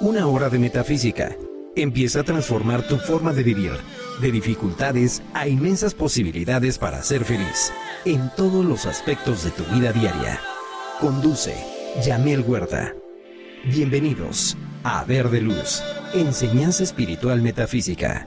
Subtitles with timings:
[0.00, 1.36] Una hora de metafísica.
[1.76, 3.72] Empieza a transformar tu forma de vivir,
[4.20, 7.72] de dificultades a inmensas posibilidades para ser feliz,
[8.04, 10.40] en todos los aspectos de tu vida diaria.
[11.00, 11.54] Conduce
[12.04, 12.92] Yamel Huerta.
[13.64, 18.26] Bienvenidos a Ver de Luz, Enseñanza Espiritual Metafísica.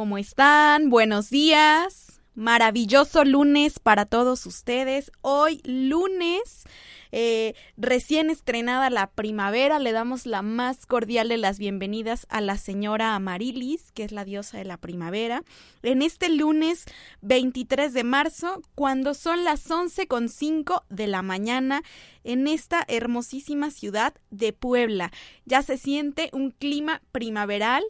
[0.00, 0.88] ¿Cómo están?
[0.88, 2.22] Buenos días.
[2.34, 5.12] Maravilloso lunes para todos ustedes.
[5.20, 6.64] Hoy lunes,
[7.12, 12.56] eh, recién estrenada la primavera, le damos la más cordial de las bienvenidas a la
[12.56, 15.42] señora Amarilis, que es la diosa de la primavera,
[15.82, 16.86] en este lunes
[17.20, 21.82] 23 de marzo, cuando son las 11.05 de la mañana
[22.24, 25.12] en esta hermosísima ciudad de Puebla.
[25.44, 27.84] Ya se siente un clima primaveral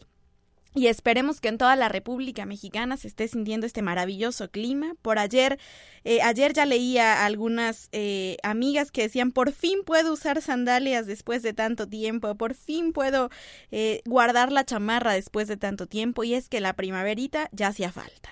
[0.73, 4.93] y esperemos que en toda la República Mexicana se esté sintiendo este maravilloso clima.
[5.01, 5.59] Por ayer,
[6.05, 11.07] eh, ayer ya leía a algunas eh, amigas que decían, por fin puedo usar sandalias
[11.07, 13.29] después de tanto tiempo, por fin puedo
[13.71, 16.23] eh, guardar la chamarra después de tanto tiempo.
[16.23, 18.29] Y es que la primaverita ya hacía falta.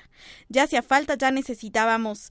[0.48, 2.30] Ya hacía falta, ya necesitábamos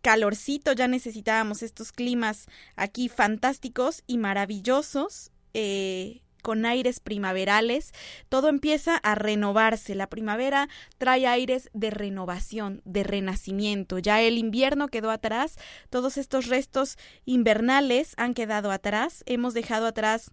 [0.00, 5.32] calorcito, ya necesitábamos estos climas aquí fantásticos y maravillosos.
[5.52, 7.90] Eh, con aires primaverales,
[8.28, 9.96] todo empieza a renovarse.
[9.96, 13.98] La primavera trae aires de renovación, de renacimiento.
[13.98, 15.56] Ya el invierno quedó atrás,
[15.90, 20.30] todos estos restos invernales han quedado atrás, hemos dejado atrás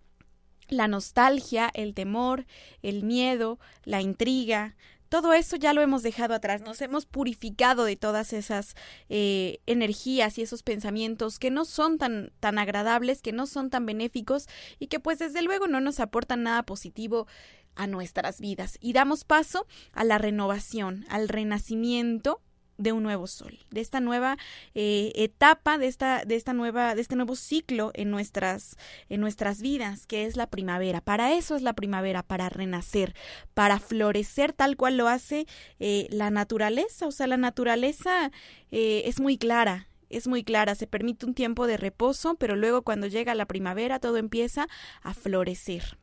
[0.70, 2.46] la nostalgia, el temor,
[2.84, 4.76] el miedo, la intriga,
[5.14, 8.74] todo eso ya lo hemos dejado atrás, nos hemos purificado de todas esas
[9.10, 13.86] eh, energías y esos pensamientos que no son tan, tan agradables, que no son tan
[13.86, 14.48] benéficos
[14.80, 17.28] y que pues desde luego no nos aportan nada positivo
[17.76, 18.80] a nuestras vidas.
[18.82, 22.42] Y damos paso a la renovación, al renacimiento
[22.78, 24.38] de un nuevo sol, de esta nueva
[24.74, 28.78] eh, etapa, de esta, de esta nueva, de este nuevo ciclo en nuestras,
[29.10, 31.02] en nuestras vidas, que es la primavera.
[31.02, 33.16] Para eso es la primavera, para renacer,
[33.54, 35.46] para florecer tal cual lo hace
[35.80, 37.08] eh, la naturaleza.
[37.08, 38.32] O sea, la naturaleza
[38.72, 42.84] eh, es muy clara, es muy clara, se permite un tiempo de reposo, pero luego
[42.84, 44.68] cuando llega la primavera todo empieza
[45.02, 45.98] a florecer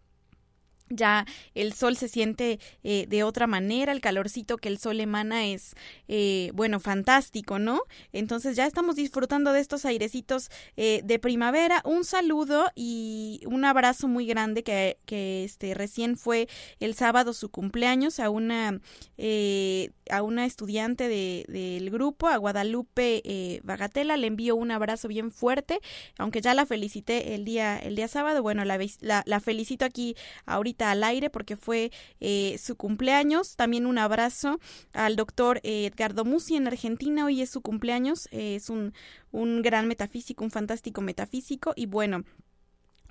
[0.90, 1.24] ya
[1.54, 5.74] el sol se siente eh, de otra manera, el calorcito que el sol emana es,
[6.08, 7.82] eh, bueno, fantástico, ¿no?
[8.12, 11.80] Entonces ya estamos disfrutando de estos airecitos eh, de primavera.
[11.84, 16.48] Un saludo y un abrazo muy grande que, que este, recién fue
[16.80, 18.80] el sábado su cumpleaños a una,
[20.10, 24.16] a una estudiante del de, grupo, a Guadalupe Bagatela.
[24.16, 25.78] Le envío un abrazo bien fuerte,
[26.18, 28.42] aunque ya la felicité el día, el día sábado.
[28.42, 33.56] Bueno, la, la, la felicito aquí ahorita al aire porque fue eh, su cumpleaños.
[33.56, 34.60] También un abrazo
[34.92, 37.24] al doctor eh, Edgardo Musi en Argentina.
[37.24, 38.28] Hoy es su cumpleaños.
[38.30, 38.92] Eh, es un,
[39.32, 41.72] un gran metafísico, un fantástico metafísico.
[41.76, 42.24] Y bueno,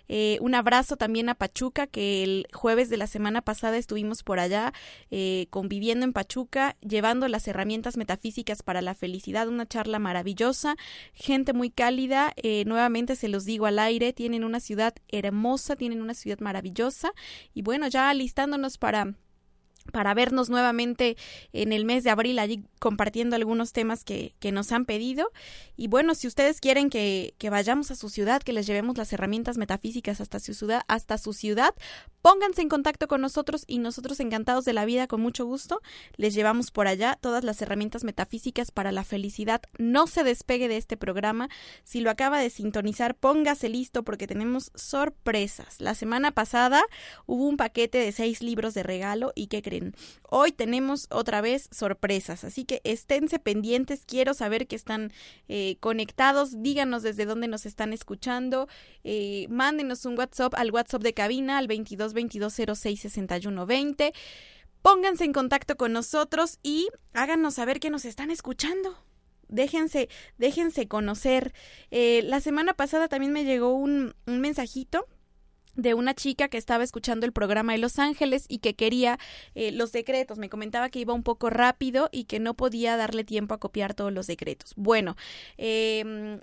[0.07, 4.39] eh, un abrazo también a Pachuca, que el jueves de la semana pasada estuvimos por
[4.39, 4.73] allá
[5.11, 10.77] eh, conviviendo en Pachuca, llevando las herramientas metafísicas para la felicidad, una charla maravillosa,
[11.13, 16.01] gente muy cálida, eh, nuevamente se los digo al aire, tienen una ciudad hermosa, tienen
[16.01, 17.13] una ciudad maravillosa
[17.53, 19.13] y bueno, ya alistándonos para
[19.91, 21.17] para vernos nuevamente
[21.53, 25.31] en el mes de abril allí compartiendo algunos temas que, que nos han pedido.
[25.75, 29.11] Y bueno, si ustedes quieren que, que, vayamos a su ciudad, que les llevemos las
[29.13, 31.73] herramientas metafísicas hasta su ciudad, hasta su ciudad,
[32.21, 35.81] pónganse en contacto con nosotros y nosotros encantados de la vida, con mucho gusto,
[36.15, 39.61] les llevamos por allá todas las herramientas metafísicas para la felicidad.
[39.77, 41.49] No se despegue de este programa.
[41.83, 45.79] Si lo acaba de sintonizar, póngase listo porque tenemos sorpresas.
[45.79, 46.83] La semana pasada
[47.25, 49.78] hubo un paquete de seis libros de regalo y que creen
[50.23, 55.11] Hoy tenemos otra vez sorpresas, así que esténse pendientes, quiero saber que están
[55.47, 58.67] eh, conectados, díganos desde dónde nos están escuchando,
[59.03, 64.13] eh, mándenos un WhatsApp al WhatsApp de cabina al 22 22 06 61 20.
[64.81, 68.95] Pónganse en contacto con nosotros y háganos saber que nos están escuchando
[69.49, 71.53] déjense, déjense conocer.
[71.91, 75.07] Eh, la semana pasada también me llegó un, un mensajito
[75.81, 79.19] de una chica que estaba escuchando el programa de Los Ángeles y que quería
[79.55, 80.37] eh, los decretos.
[80.37, 83.93] Me comentaba que iba un poco rápido y que no podía darle tiempo a copiar
[83.93, 84.73] todos los decretos.
[84.75, 85.15] Bueno,
[85.57, 86.39] eh,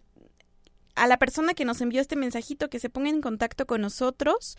[0.96, 4.56] a la persona que nos envió este mensajito que se ponga en contacto con nosotros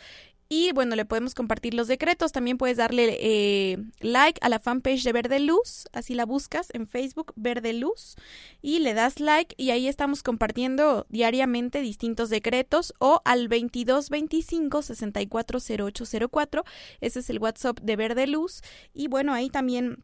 [0.50, 2.32] y bueno, le podemos compartir los decretos.
[2.32, 5.86] También puedes darle eh, like a la fanpage de Verde Luz.
[5.92, 8.16] Así la buscas en Facebook, Verde Luz.
[8.62, 12.94] Y le das like y ahí estamos compartiendo diariamente distintos decretos.
[13.00, 16.64] O al 2225 640804.
[17.02, 18.62] Ese es el WhatsApp de Verde Luz.
[18.94, 20.04] Y bueno, ahí también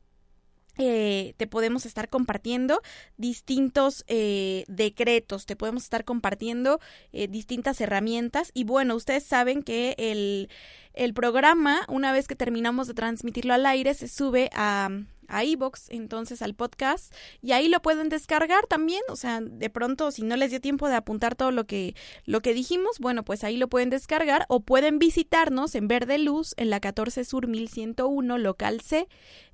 [0.78, 2.82] eh, te podemos estar compartiendo
[3.18, 6.80] distintos eh, decretos, te podemos estar compartiendo
[7.12, 8.52] eh, distintas herramientas.
[8.54, 10.50] Y bueno, ustedes saben que el,
[10.94, 14.90] el programa, una vez que terminamos de transmitirlo al aire, se sube a,
[15.36, 20.12] a iBox, entonces al podcast, y ahí lo pueden descargar también, o sea, de pronto
[20.12, 21.96] si no les dio tiempo de apuntar todo lo que
[22.26, 26.54] lo que dijimos, bueno, pues ahí lo pueden descargar o pueden visitarnos en Verde Luz
[26.58, 29.08] en la 14 Sur 1101 local C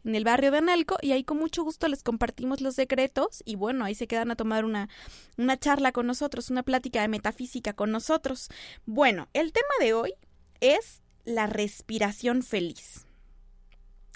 [0.05, 3.55] en el barrio de Analco y ahí con mucho gusto les compartimos los decretos y
[3.55, 4.89] bueno, ahí se quedan a tomar una
[5.37, 8.49] una charla con nosotros, una plática de metafísica con nosotros.
[8.85, 10.13] Bueno, el tema de hoy
[10.59, 13.08] es la respiración feliz.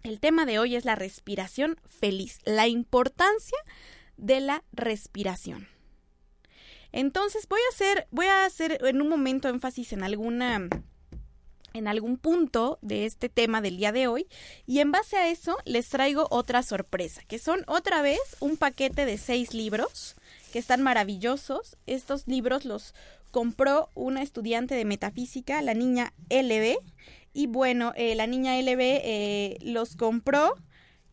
[0.04, 3.58] El tema de hoy es la respiración feliz, la importancia
[4.18, 5.70] de la respiración.
[6.92, 10.68] Entonces voy a hacer, voy a hacer en un momento énfasis en alguna
[11.74, 14.28] en algún punto de este tema del día de hoy
[14.68, 19.06] y en base a eso les traigo otra sorpresa, que son otra vez un paquete
[19.06, 20.16] de seis libros
[20.52, 21.78] que están maravillosos.
[21.88, 22.94] Estos libros los
[23.32, 26.78] compró una estudiante de metafísica, la niña LB,
[27.34, 30.56] y bueno, eh, la niña LB eh, los compró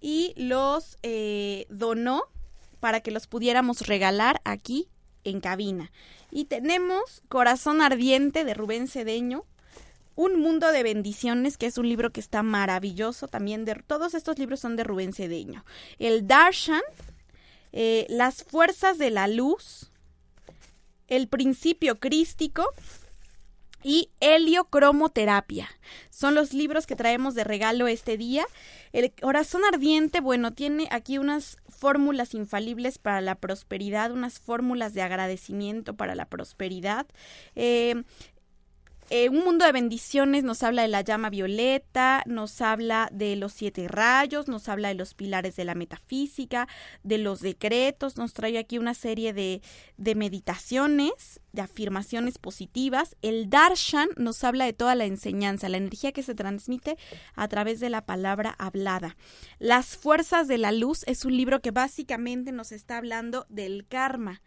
[0.01, 2.25] y los eh, donó
[2.79, 4.89] para que los pudiéramos regalar aquí
[5.25, 5.91] en cabina.
[6.31, 9.45] Y tenemos Corazón Ardiente de Rubén Cedeño,
[10.15, 13.65] Un Mundo de Bendiciones, que es un libro que está maravilloso también.
[13.65, 15.65] De, todos estos libros son de Rubén Cedeño.
[15.99, 16.83] El Darshan,
[17.73, 19.91] Las Fuerzas de la Luz,
[21.09, 22.67] El Principio Crístico,
[23.83, 25.69] y heliocromoterapia.
[26.11, 28.45] Son los libros que traemos de regalo este día.
[28.93, 35.03] El corazón ardiente, bueno, tiene aquí unas fórmulas infalibles para la prosperidad, unas fórmulas de
[35.03, 37.07] agradecimiento para la prosperidad.
[37.55, 38.03] Eh,
[39.13, 43.53] eh, un mundo de bendiciones nos habla de la llama violeta, nos habla de los
[43.53, 46.69] siete rayos, nos habla de los pilares de la metafísica,
[47.03, 49.63] de los decretos, nos trae aquí una serie de,
[49.97, 53.17] de meditaciones, de afirmaciones positivas.
[53.21, 56.97] El darshan nos habla de toda la enseñanza, la energía que se transmite
[57.35, 59.17] a través de la palabra hablada.
[59.59, 64.41] Las fuerzas de la luz es un libro que básicamente nos está hablando del karma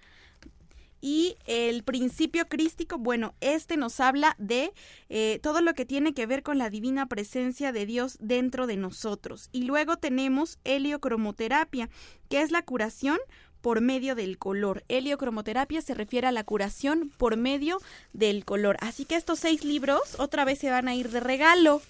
[1.04, 4.72] y el principio crístico, bueno, este nos habla de
[5.10, 8.78] eh, todo lo que tiene que ver con la divina presencia de Dios dentro de
[8.78, 9.50] nosotros.
[9.52, 11.90] Y luego tenemos heliocromoterapia,
[12.30, 13.20] que es la curación
[13.60, 14.86] por medio del color.
[14.88, 17.82] Heliocromoterapia se refiere a la curación por medio
[18.14, 18.78] del color.
[18.80, 21.82] Así que estos seis libros otra vez se van a ir de regalo.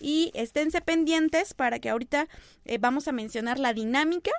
[0.00, 2.28] Y esténse pendientes para que ahorita
[2.64, 4.30] eh, vamos a mencionar la dinámica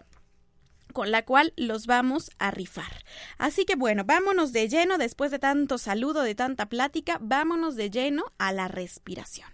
[0.95, 3.03] con la cual los vamos a rifar.
[3.37, 7.89] Así que bueno, vámonos de lleno, después de tanto saludo, de tanta plática, vámonos de
[7.89, 9.49] lleno a la respiración.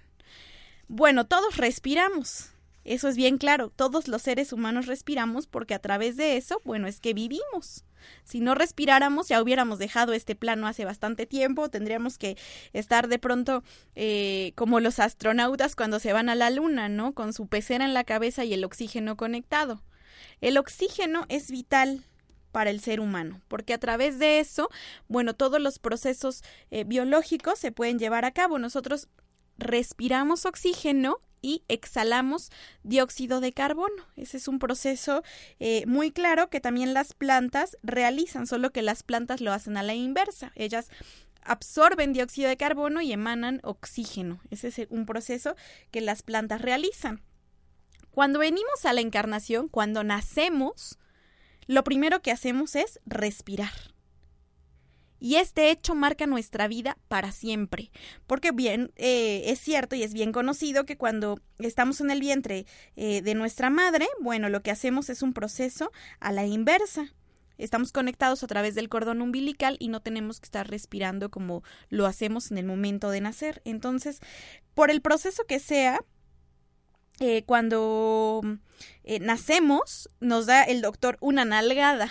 [0.87, 2.51] Bueno, todos respiramos.
[2.83, 6.87] Eso es bien claro, todos los seres humanos respiramos porque a través de eso, bueno,
[6.87, 7.85] es que vivimos.
[8.23, 12.37] Si no respiráramos, ya hubiéramos dejado este plano hace bastante tiempo, tendríamos que
[12.71, 13.63] estar de pronto
[13.95, 17.13] eh, como los astronautas cuando se van a la luna, ¿no?
[17.13, 19.81] Con su pecera en la cabeza y el oxígeno conectado.
[20.41, 22.05] El oxígeno es vital
[22.51, 24.69] para el ser humano, porque a través de eso,
[25.07, 28.59] bueno, todos los procesos eh, biológicos se pueden llevar a cabo.
[28.59, 29.07] Nosotros
[29.57, 32.51] respiramos oxígeno y exhalamos
[32.83, 34.05] dióxido de carbono.
[34.15, 35.23] Ese es un proceso
[35.59, 39.83] eh, muy claro que también las plantas realizan, solo que las plantas lo hacen a
[39.83, 40.51] la inversa.
[40.55, 40.89] Ellas
[41.43, 44.39] absorben dióxido de carbono y emanan oxígeno.
[44.51, 45.55] Ese es un proceso
[45.89, 47.21] que las plantas realizan.
[48.11, 50.99] Cuando venimos a la encarnación, cuando nacemos,
[51.67, 53.71] lo primero que hacemos es respirar.
[55.19, 57.91] Y este hecho marca nuestra vida para siempre.
[58.25, 62.65] Porque bien, eh, es cierto y es bien conocido que cuando estamos en el vientre
[62.95, 67.13] eh, de nuestra madre, bueno, lo que hacemos es un proceso a la inversa.
[67.59, 72.07] Estamos conectados a través del cordón umbilical y no tenemos que estar respirando como lo
[72.07, 73.61] hacemos en el momento de nacer.
[73.63, 74.19] Entonces,
[74.73, 76.03] por el proceso que sea,
[77.21, 78.41] eh, cuando
[79.19, 82.09] nacemos, nos da el doctor una nalgada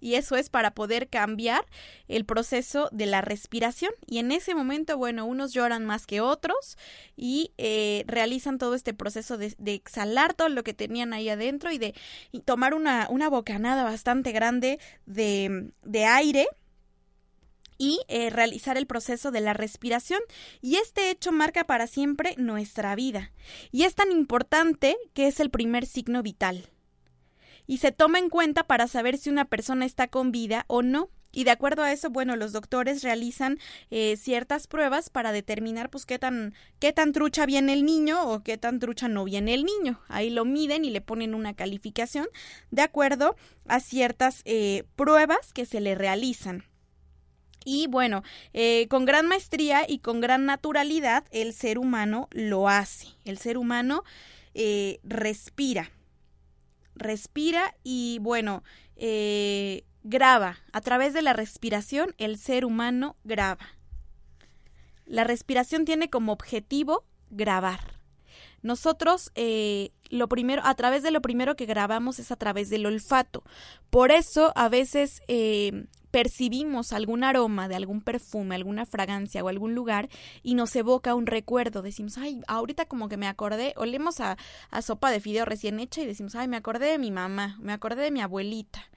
[0.00, 1.64] y eso es para poder cambiar
[2.06, 3.92] el proceso de la respiración.
[4.06, 6.76] Y en ese momento, bueno, unos lloran más que otros
[7.16, 11.78] y eh, realizan todo este proceso de, exhalar todo lo que tenían ahí adentro y
[11.78, 11.94] de
[12.44, 16.48] tomar una, una, bocanada bastante grande de, de aire
[17.78, 20.20] y eh, realizar el proceso de la respiración.
[20.60, 23.32] Y este hecho marca para siempre nuestra vida.
[23.70, 26.68] Y es tan importante que es el primer signo vital
[27.68, 31.10] y se toma en cuenta para saber si una persona está con vida o no.
[31.30, 33.58] Y de acuerdo a eso, bueno, los doctores realizan
[33.90, 38.42] eh, ciertas pruebas para determinar pues qué tan, qué tan trucha viene el niño o
[38.42, 40.00] qué tan trucha no viene el niño.
[40.08, 42.26] Ahí lo miden y le ponen una calificación
[42.70, 46.64] de acuerdo a ciertas eh, pruebas que se le realizan.
[47.64, 48.22] Y bueno,
[48.52, 53.08] eh, con gran maestría y con gran naturalidad el ser humano lo hace.
[53.24, 54.04] El ser humano
[55.04, 55.92] respira
[56.98, 58.62] respira y bueno,
[58.96, 60.58] eh, graba.
[60.72, 63.66] A través de la respiración el ser humano graba.
[65.06, 67.80] La respiración tiene como objetivo grabar.
[68.60, 72.86] Nosotros, eh, lo primero, a través de lo primero que grabamos es a través del
[72.86, 73.44] olfato.
[73.88, 79.74] Por eso, a veces eh, percibimos algún aroma de algún perfume, alguna fragancia o algún
[79.74, 80.08] lugar
[80.42, 81.82] y nos evoca un recuerdo.
[81.82, 84.36] Decimos, ay, ahorita como que me acordé, olemos a,
[84.70, 87.72] a sopa de fideo recién hecha y decimos, ay, me acordé de mi mamá, me
[87.72, 88.88] acordé de mi abuelita.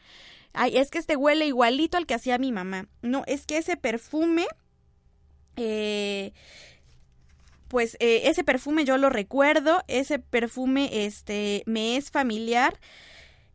[0.54, 2.88] Ay, es que este huele igualito al que hacía mi mamá.
[3.02, 4.46] No, es que ese perfume,
[5.56, 6.34] eh,
[7.68, 12.80] pues eh, ese perfume yo lo recuerdo, ese perfume, este, me es familiar.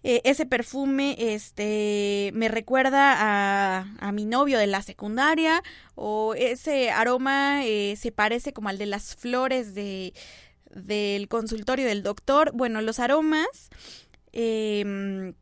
[0.08, 5.64] Eh, ese perfume este me recuerda a, a, mi novio de la secundaria
[5.96, 10.14] o ese aroma eh, se parece como al de las flores de
[10.70, 13.68] del consultorio del doctor bueno los aromas
[14.32, 15.34] eh,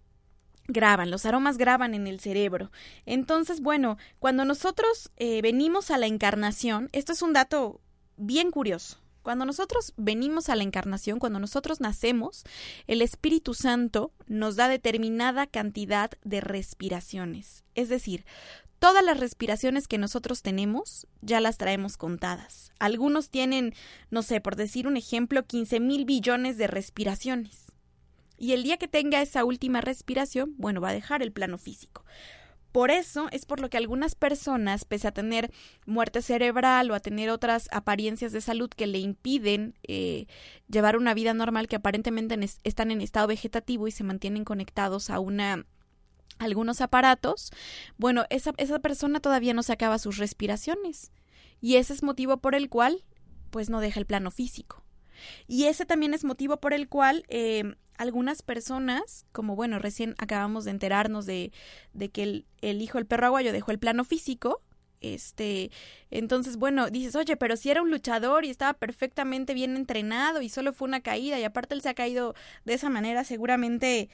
[0.66, 2.70] graban, los aromas graban en el cerebro.
[3.04, 7.80] Entonces, bueno, cuando nosotros eh, venimos a la encarnación, esto es un dato
[8.16, 9.03] bien curioso.
[9.24, 12.44] Cuando nosotros venimos a la encarnación, cuando nosotros nacemos,
[12.86, 17.64] el Espíritu Santo nos da determinada cantidad de respiraciones.
[17.74, 18.26] Es decir,
[18.80, 22.70] todas las respiraciones que nosotros tenemos ya las traemos contadas.
[22.78, 23.72] Algunos tienen,
[24.10, 27.72] no sé, por decir un ejemplo, 15 mil billones de respiraciones.
[28.36, 32.04] Y el día que tenga esa última respiración, bueno, va a dejar el plano físico.
[32.74, 35.52] Por eso es por lo que algunas personas, pese a tener
[35.86, 40.26] muerte cerebral o a tener otras apariencias de salud que le impiden eh,
[40.66, 45.20] llevar una vida normal, que aparentemente están en estado vegetativo y se mantienen conectados a
[45.20, 45.64] una
[46.40, 47.52] algunos aparatos,
[47.96, 51.12] bueno, esa, esa persona todavía no se acaba sus respiraciones.
[51.60, 53.04] Y ese es motivo por el cual,
[53.50, 54.83] pues no deja el plano físico.
[55.46, 60.64] Y ese también es motivo por el cual eh, algunas personas, como bueno, recién acabamos
[60.64, 61.52] de enterarnos de,
[61.92, 64.62] de que el, el hijo del perro aguayo dejó el plano físico,
[65.04, 65.70] este,
[66.10, 70.48] entonces, bueno, dices, oye, pero si era un luchador y estaba perfectamente bien entrenado y
[70.48, 74.08] solo fue una caída y aparte él se ha caído de esa manera seguramente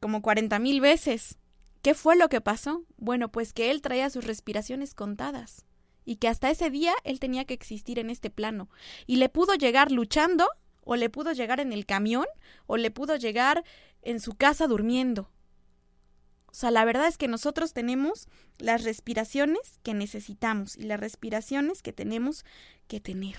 [0.00, 1.38] como cuarenta mil veces.
[1.82, 2.84] ¿Qué fue lo que pasó?
[2.96, 5.64] Bueno, pues que él traía sus respiraciones contadas
[6.08, 8.70] y que hasta ese día él tenía que existir en este plano
[9.06, 10.48] y le pudo llegar luchando
[10.88, 12.24] o le pudo llegar en el camión,
[12.66, 13.62] o le pudo llegar
[14.00, 15.30] en su casa durmiendo.
[16.46, 21.82] O sea, la verdad es que nosotros tenemos las respiraciones que necesitamos y las respiraciones
[21.82, 22.46] que tenemos
[22.86, 23.36] que tener.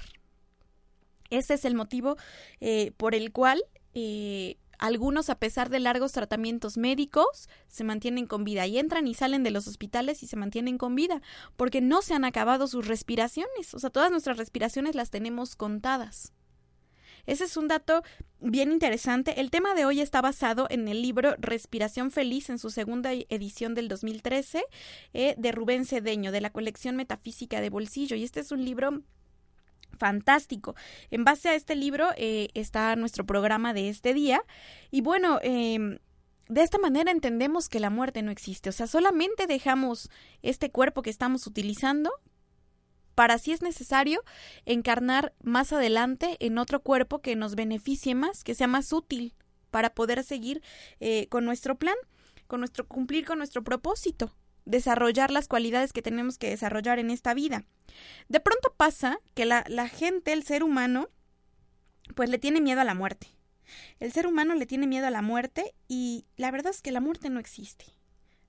[1.31, 2.17] Ese es el motivo
[2.59, 3.63] eh, por el cual
[3.95, 9.13] eh, algunos, a pesar de largos tratamientos médicos, se mantienen con vida y entran y
[9.13, 11.21] salen de los hospitales y se mantienen con vida,
[11.55, 13.73] porque no se han acabado sus respiraciones.
[13.73, 16.33] O sea, todas nuestras respiraciones las tenemos contadas.
[17.25, 18.01] Ese es un dato
[18.39, 19.39] bien interesante.
[19.39, 23.75] El tema de hoy está basado en el libro Respiración Feliz en su segunda edición
[23.75, 24.63] del 2013
[25.13, 28.15] eh, de Rubén Cedeño de la colección Metafísica de Bolsillo.
[28.15, 29.03] Y este es un libro
[29.97, 30.75] fantástico.
[31.11, 34.41] En base a este libro eh, está nuestro programa de este día.
[34.91, 35.99] Y bueno, em,
[36.47, 38.69] de esta manera entendemos que la muerte no existe.
[38.69, 40.09] O sea, solamente dejamos
[40.41, 42.11] este cuerpo que estamos utilizando
[43.15, 44.23] para, si es necesario,
[44.65, 49.35] encarnar más adelante en otro cuerpo que nos beneficie más, que sea más útil
[49.71, 50.63] para poder seguir
[50.99, 51.95] eh, con nuestro plan,
[52.47, 54.33] con nuestro cumplir con nuestro propósito
[54.69, 57.65] desarrollar las cualidades que tenemos que desarrollar en esta vida.
[58.27, 61.09] De pronto pasa que la, gente, el ser humano,
[62.15, 63.27] pues le tiene miedo a la muerte.
[63.99, 67.01] El ser humano le tiene miedo a la muerte y la verdad es que la
[67.01, 67.85] muerte no existe.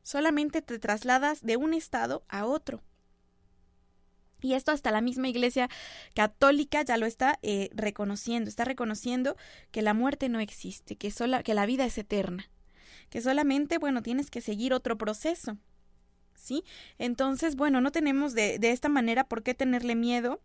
[0.03, 2.83] Solamente te trasladas de un estado a otro.
[4.43, 5.69] Y esto hasta la misma Iglesia
[6.15, 9.37] Católica ya lo está eh, reconociendo, está reconociendo
[9.71, 12.51] que la muerte no existe, que, sola, que la vida es eterna,
[13.11, 15.59] que solamente, bueno, tienes que seguir otro proceso.
[16.41, 16.65] ¿Sí?
[16.99, 20.41] Entonces, bueno, no tenemos de, de esta manera por qué tenerle miedo,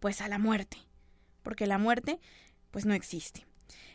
[0.00, 0.78] pues a la muerte,
[1.42, 2.18] porque la muerte,
[2.70, 3.46] pues no existe.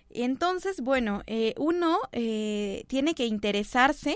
[0.10, 4.16] Entonces, bueno, eh, uno eh, tiene que interesarse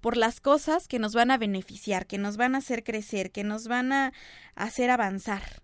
[0.00, 3.44] por las cosas que nos van a beneficiar, que nos van a hacer crecer, que
[3.44, 4.12] nos van a
[4.54, 5.62] hacer avanzar.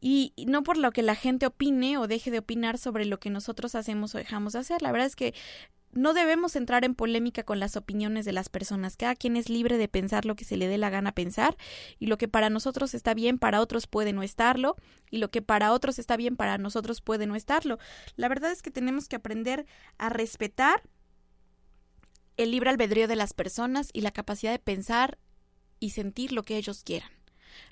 [0.00, 3.30] Y no por lo que la gente opine o deje de opinar sobre lo que
[3.30, 4.82] nosotros hacemos o dejamos de hacer.
[4.82, 5.34] La verdad es que
[5.96, 8.96] no debemos entrar en polémica con las opiniones de las personas.
[8.96, 11.56] Cada quien es libre de pensar lo que se le dé la gana pensar
[11.98, 14.76] y lo que para nosotros está bien, para otros puede no estarlo
[15.10, 17.78] y lo que para otros está bien, para nosotros puede no estarlo.
[18.16, 20.82] La verdad es que tenemos que aprender a respetar
[22.36, 25.18] el libre albedrío de las personas y la capacidad de pensar
[25.80, 27.10] y sentir lo que ellos quieran.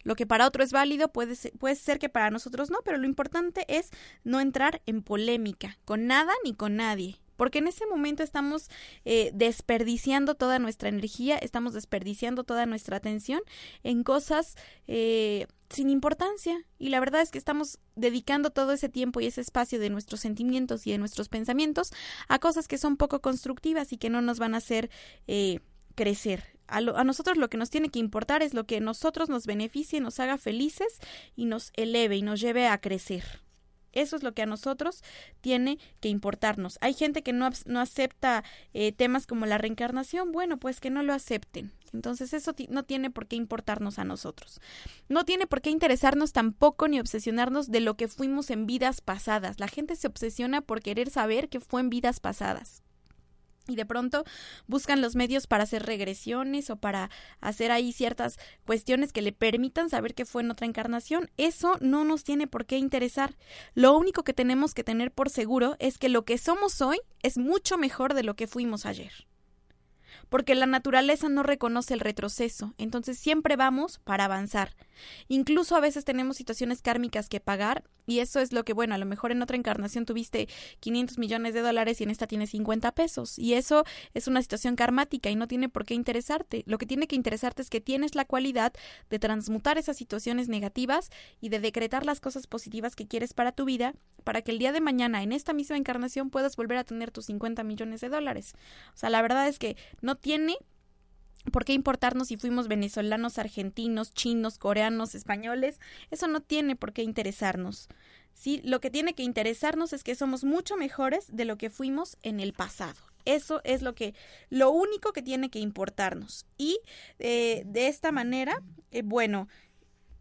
[0.02, 2.96] Lo que para otro es válido puede ser, puede ser que para nosotros no, pero
[2.96, 3.90] lo importante es
[4.22, 8.68] no entrar en polémica con nada ni con nadie porque en ese momento estamos
[9.04, 13.40] eh, desperdiciando toda nuestra energía, estamos desperdiciando toda nuestra atención
[13.82, 19.20] en cosas eh, sin importancia y la verdad es que estamos dedicando todo ese tiempo
[19.20, 21.92] y ese espacio de nuestros sentimientos y de nuestros pensamientos
[22.28, 24.90] a cosas que son poco constructivas y que no nos van a hacer
[25.26, 25.60] eh,
[25.94, 26.54] crecer.
[26.66, 29.46] A, a, nosotros lo que nos tiene que importar es lo que a nosotros nos
[29.46, 30.98] beneficie, nos haga felices
[31.36, 33.44] y nos eleve y nos lleve a crecer.
[33.94, 35.02] Eso es lo que a nosotros
[35.40, 36.78] tiene que importarnos.
[36.80, 41.02] Hay gente que no, no acepta eh, temas como la reencarnación, bueno, pues que no
[41.02, 41.72] lo acepten.
[41.92, 44.60] Entonces eso no tiene por qué importarnos a nosotros.
[45.08, 49.60] No tiene por qué interesarnos tampoco ni obsesionarnos de lo que fuimos en vidas pasadas.
[49.60, 52.83] La gente se obsesiona por querer saber qué fue en vidas pasadas
[53.68, 54.24] y de pronto
[54.66, 59.90] buscan los medios para hacer regresiones o para hacer ahí ciertas cuestiones que le permitan
[59.90, 61.30] saber qué fue en otra encarnación.
[61.36, 63.36] Eso no nos tiene por qué interesar.
[63.74, 67.38] Lo único que tenemos que tener por seguro es que lo que somos hoy es
[67.38, 69.12] mucho mejor de lo que fuimos ayer
[70.34, 74.74] porque la naturaleza no reconoce el retroceso, entonces siempre vamos para avanzar.
[75.28, 78.98] Incluso a veces tenemos situaciones kármicas que pagar y eso es lo que, bueno, a
[78.98, 80.48] lo mejor en otra encarnación tuviste
[80.80, 84.74] 500 millones de dólares y en esta tienes 50 pesos y eso es una situación
[84.74, 86.64] karmática y no tiene por qué interesarte.
[86.66, 88.72] Lo que tiene que interesarte es que tienes la cualidad
[89.10, 93.66] de transmutar esas situaciones negativas y de decretar las cosas positivas que quieres para tu
[93.66, 93.94] vida
[94.24, 97.26] para que el día de mañana en esta misma encarnación puedas volver a tener tus
[97.26, 98.54] 50 millones de dólares.
[98.94, 100.56] O sea, la verdad es que no tiene
[101.52, 105.78] ¿Por qué importarnos si fuimos venezolanos, argentinos, chinos, coreanos, españoles?
[106.10, 107.88] Eso no tiene por qué interesarnos.
[108.32, 112.16] Sí, lo que tiene que interesarnos es que somos mucho mejores de lo que fuimos
[112.22, 112.98] en el pasado.
[113.26, 114.14] Eso es lo que,
[114.48, 116.46] lo único que tiene que importarnos.
[116.56, 116.80] Y
[117.18, 119.46] eh, de esta manera, eh, bueno,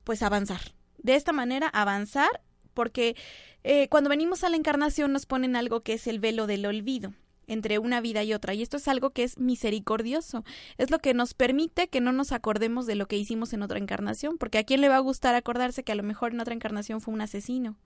[0.03, 0.73] pues avanzar.
[0.97, 2.41] De esta manera avanzar,
[2.73, 3.15] porque
[3.63, 7.13] eh, cuando venimos a la encarnación nos ponen algo que es el velo del olvido
[7.47, 8.53] entre una vida y otra.
[8.53, 10.43] Y esto es algo que es misericordioso.
[10.77, 13.79] Es lo que nos permite que no nos acordemos de lo que hicimos en otra
[13.79, 16.53] encarnación, porque a quién le va a gustar acordarse que a lo mejor en otra
[16.53, 17.77] encarnación fue un asesino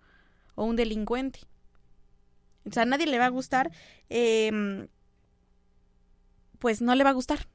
[0.56, 1.42] o un delincuente.
[2.66, 3.72] O sea, a nadie le va a gustar,
[4.10, 4.88] eh,
[6.60, 7.48] pues no le va a gustar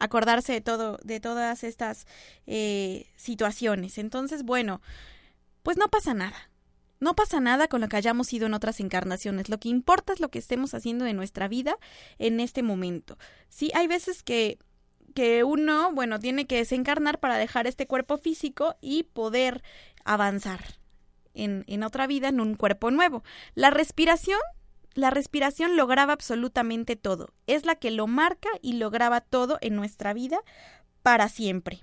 [0.00, 2.06] acordarse de todo, de todas estas
[2.46, 3.98] eh, situaciones.
[3.98, 4.80] Entonces, bueno,
[5.62, 6.50] pues no pasa nada.
[7.00, 9.48] No pasa nada con lo que hayamos ido en otras encarnaciones.
[9.48, 11.76] Lo que importa es lo que estemos haciendo de nuestra vida
[12.18, 13.18] en este momento.
[13.48, 14.58] Sí, hay veces que
[15.14, 19.62] que uno, bueno, tiene que desencarnar para dejar este cuerpo físico y poder
[20.04, 20.60] avanzar
[21.34, 23.22] en, en otra vida, en un cuerpo nuevo.
[23.54, 24.40] La respiración,
[24.94, 27.30] la respiración lo graba absolutamente todo.
[27.46, 30.40] Es la que lo marca y lo graba todo en nuestra vida
[31.02, 31.82] para siempre.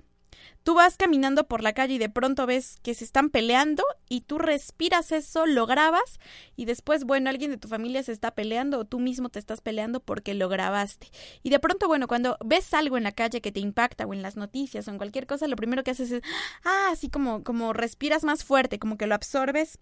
[0.68, 4.20] Tú vas caminando por la calle y de pronto ves que se están peleando y
[4.20, 6.20] tú respiras eso, lo grabas
[6.56, 9.62] y después, bueno, alguien de tu familia se está peleando o tú mismo te estás
[9.62, 11.06] peleando porque lo grabaste.
[11.42, 14.20] Y de pronto, bueno, cuando ves algo en la calle que te impacta o en
[14.20, 16.22] las noticias o en cualquier cosa, lo primero que haces es,
[16.64, 19.78] ah, así como, como respiras más fuerte, como que lo absorbes,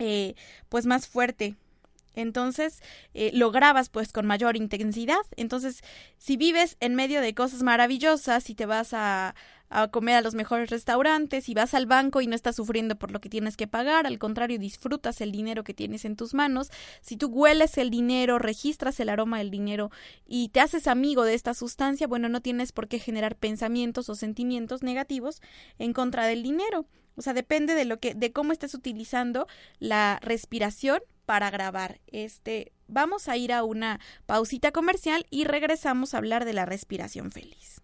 [0.00, 0.34] eh,
[0.68, 1.54] pues más fuerte
[2.16, 2.82] entonces
[3.14, 5.20] eh, lo grabas pues con mayor intensidad.
[5.36, 5.82] Entonces,
[6.18, 9.34] si vives en medio de cosas maravillosas y te vas a,
[9.68, 13.10] a comer a los mejores restaurantes y vas al banco y no estás sufriendo por
[13.10, 16.70] lo que tienes que pagar, al contrario, disfrutas el dinero que tienes en tus manos.
[17.00, 19.90] Si tú hueles el dinero, registras el aroma del dinero
[20.26, 24.14] y te haces amigo de esta sustancia, bueno, no tienes por qué generar pensamientos o
[24.14, 25.40] sentimientos negativos
[25.78, 26.86] en contra del dinero.
[27.16, 29.46] O sea, depende de lo que de cómo estés utilizando
[29.78, 32.00] la respiración para grabar.
[32.06, 37.32] Este, vamos a ir a una pausita comercial y regresamos a hablar de la respiración
[37.32, 37.80] feliz.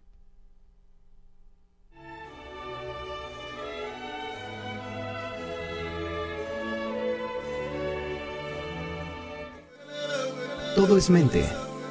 [10.75, 11.45] Todo es mente.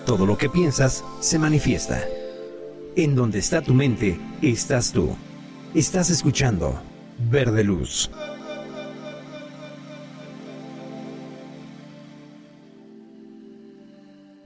[0.04, 2.04] Todo lo que piensas se manifiesta.
[2.96, 5.16] En donde está tu mente, estás tú.
[5.72, 6.82] Estás escuchando
[7.30, 8.10] Verde Luz.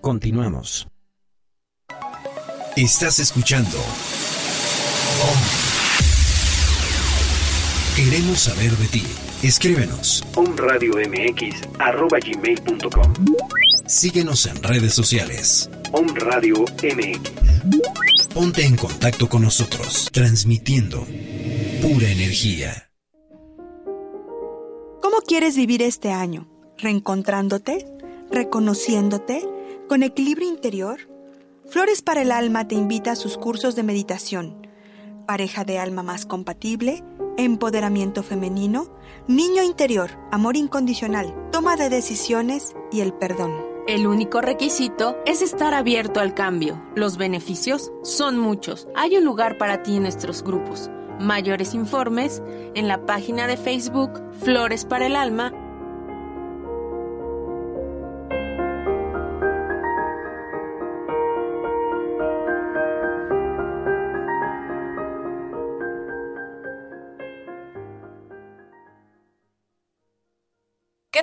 [0.02, 0.86] Continuamos.
[2.76, 3.78] Estás escuchando.
[7.96, 9.02] Queremos saber de ti.
[9.42, 10.22] Escríbenos.
[12.20, 15.70] gmail.com Síguenos en redes sociales.
[15.92, 18.26] Om Radio MX.
[18.34, 21.06] Ponte en contacto con nosotros, transmitiendo
[21.80, 22.90] pura energía.
[25.00, 26.48] ¿Cómo quieres vivir este año?
[26.78, 27.86] ¿Reencontrándote?
[28.32, 29.48] ¿Reconociéndote?
[29.88, 30.98] ¿Con equilibrio interior?
[31.70, 34.66] Flores para el Alma te invita a sus cursos de meditación.
[35.28, 37.04] Pareja de alma más compatible,
[37.36, 38.88] empoderamiento femenino,
[39.28, 43.65] niño interior, amor incondicional, toma de decisiones y el perdón.
[43.86, 46.82] El único requisito es estar abierto al cambio.
[46.96, 48.88] Los beneficios son muchos.
[48.96, 50.90] Hay un lugar para ti en nuestros grupos.
[51.20, 52.42] Mayores informes
[52.74, 55.52] en la página de Facebook Flores para el Alma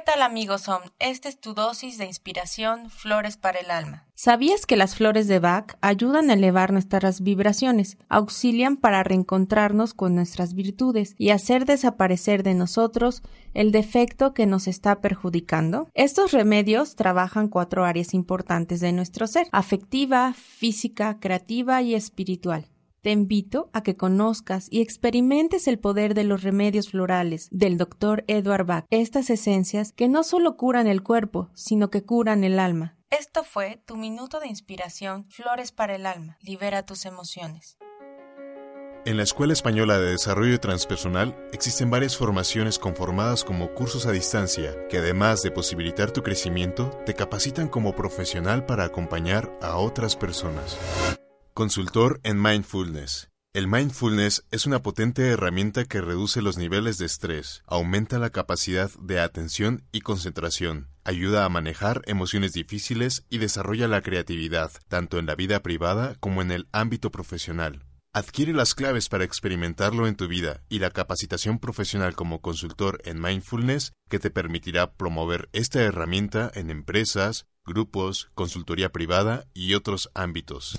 [0.03, 0.81] tal amigos son?
[0.99, 4.05] Esta es tu dosis de inspiración Flores para el Alma.
[4.15, 10.15] ¿Sabías que las flores de Bach ayudan a elevar nuestras vibraciones, auxilian para reencontrarnos con
[10.15, 15.89] nuestras virtudes y hacer desaparecer de nosotros el defecto que nos está perjudicando?
[15.93, 22.72] Estos remedios trabajan cuatro áreas importantes de nuestro ser, afectiva, física, creativa y espiritual.
[23.03, 28.23] Te invito a que conozcas y experimentes el poder de los remedios florales del Dr.
[28.27, 32.95] Edward Bach, estas esencias que no solo curan el cuerpo, sino que curan el alma.
[33.09, 36.37] Esto fue tu minuto de inspiración Flores para el alma.
[36.39, 37.77] Libera tus emociones.
[39.05, 44.87] En la Escuela Española de Desarrollo Transpersonal existen varias formaciones conformadas como cursos a distancia
[44.87, 50.77] que además de posibilitar tu crecimiento, te capacitan como profesional para acompañar a otras personas.
[51.53, 53.29] Consultor en Mindfulness.
[53.53, 58.89] El mindfulness es una potente herramienta que reduce los niveles de estrés, aumenta la capacidad
[58.99, 65.27] de atención y concentración, ayuda a manejar emociones difíciles y desarrolla la creatividad, tanto en
[65.27, 67.85] la vida privada como en el ámbito profesional.
[68.15, 73.21] Adquiere las claves para experimentarlo en tu vida y la capacitación profesional como consultor en
[73.21, 80.77] mindfulness que te permitirá promover esta herramienta en empresas, grupos, consultoría privada y otros ámbitos.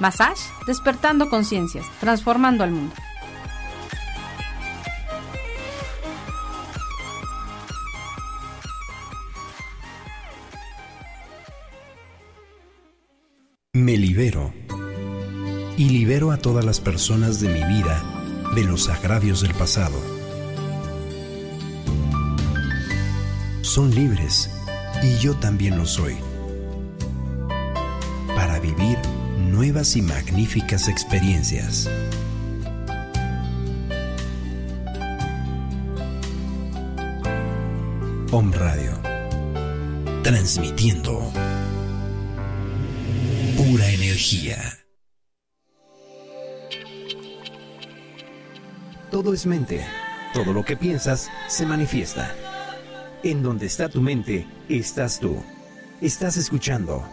[0.00, 2.94] Massage, despertando conciencias, transformando al mundo.
[13.72, 14.54] Me libero
[15.76, 18.02] y libero a todas las personas de mi vida
[18.54, 20.00] de los agravios del pasado.
[23.60, 24.50] Son libres
[25.02, 26.16] y yo también lo soy.
[29.56, 31.88] Nuevas y magníficas experiencias.
[38.30, 39.00] Om Radio.
[40.22, 41.32] Transmitiendo
[43.56, 44.58] pura energía.
[49.10, 49.86] Todo es mente.
[50.34, 52.30] Todo lo que piensas se manifiesta.
[53.22, 55.42] En donde está tu mente, estás tú.
[56.02, 57.08] Estás escuchando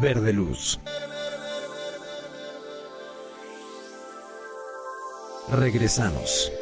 [0.00, 0.78] Verde Luz.
[5.50, 6.52] Regresamos.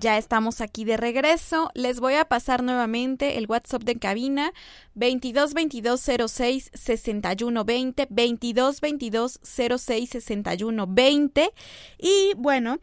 [0.00, 1.72] Ya estamos aquí de regreso.
[1.74, 4.52] Les voy a pasar nuevamente el WhatsApp de cabina
[4.94, 11.50] 22 22 06 61 20 22 22 06 61 20
[11.98, 12.78] y bueno,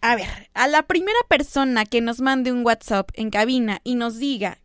[0.00, 4.18] a ver, a la primera persona que nos mande un WhatsApp en cabina y nos
[4.18, 4.58] diga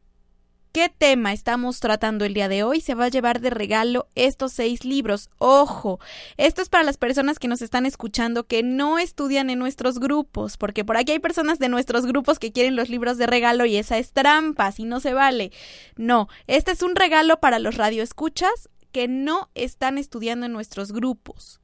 [0.71, 4.53] qué tema estamos tratando el día de hoy, se va a llevar de regalo estos
[4.53, 5.29] seis libros.
[5.37, 5.99] Ojo,
[6.37, 10.57] esto es para las personas que nos están escuchando que no estudian en nuestros grupos,
[10.57, 13.75] porque por aquí hay personas de nuestros grupos que quieren los libros de regalo y
[13.75, 15.51] esa es trampa, si no se vale.
[15.97, 21.59] No, este es un regalo para los radioescuchas que no están estudiando en nuestros grupos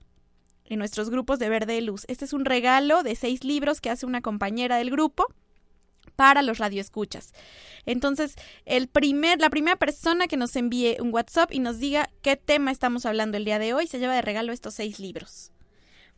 [0.69, 2.03] en nuestros grupos de Verde Luz.
[2.09, 5.27] Este es un regalo de seis libros que hace una compañera del grupo
[6.17, 7.31] para los radioescuchas.
[7.85, 12.35] Entonces, el primer, la primera persona que nos envíe un WhatsApp y nos diga qué
[12.35, 15.53] tema estamos hablando el día de hoy se lleva de regalo estos seis libros.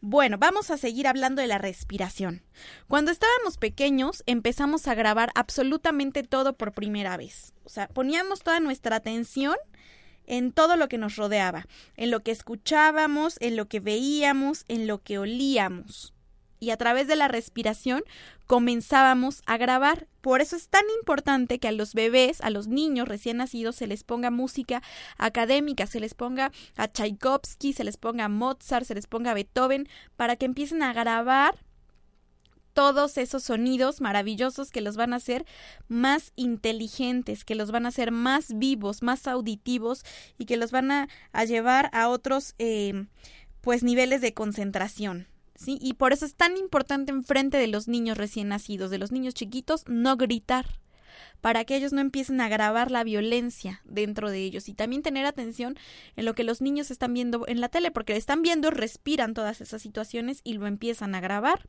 [0.01, 2.41] Bueno, vamos a seguir hablando de la respiración.
[2.87, 7.53] Cuando estábamos pequeños empezamos a grabar absolutamente todo por primera vez.
[7.65, 9.57] O sea, poníamos toda nuestra atención
[10.25, 14.87] en todo lo que nos rodeaba, en lo que escuchábamos, en lo que veíamos, en
[14.87, 16.13] lo que olíamos
[16.59, 18.03] y a través de la respiración
[18.47, 20.07] comenzábamos a grabar.
[20.21, 23.87] Por eso es tan importante que a los bebés, a los niños recién nacidos, se
[23.87, 24.81] les ponga música
[25.17, 29.35] académica, se les ponga a Tchaikovsky, se les ponga a Mozart, se les ponga a
[29.35, 31.55] Beethoven, para que empiecen a grabar
[32.73, 35.45] todos esos sonidos maravillosos que los van a hacer
[35.87, 40.03] más inteligentes, que los van a hacer más vivos, más auditivos
[40.37, 41.07] y que los van a,
[41.45, 43.05] llevar a otros eh,
[43.61, 45.27] pues niveles de concentración.
[45.59, 45.77] ¿Sí?
[45.81, 49.33] Y por eso es tan importante enfrente de los niños recién nacidos, de los niños
[49.33, 50.65] chiquitos, no gritar
[51.41, 55.25] para que ellos no empiecen a grabar la violencia dentro de ellos y también tener
[55.25, 55.77] atención
[56.15, 59.61] en lo que los niños están viendo en la tele, porque están viendo, respiran todas
[59.61, 61.67] esas situaciones y lo empiezan a grabar.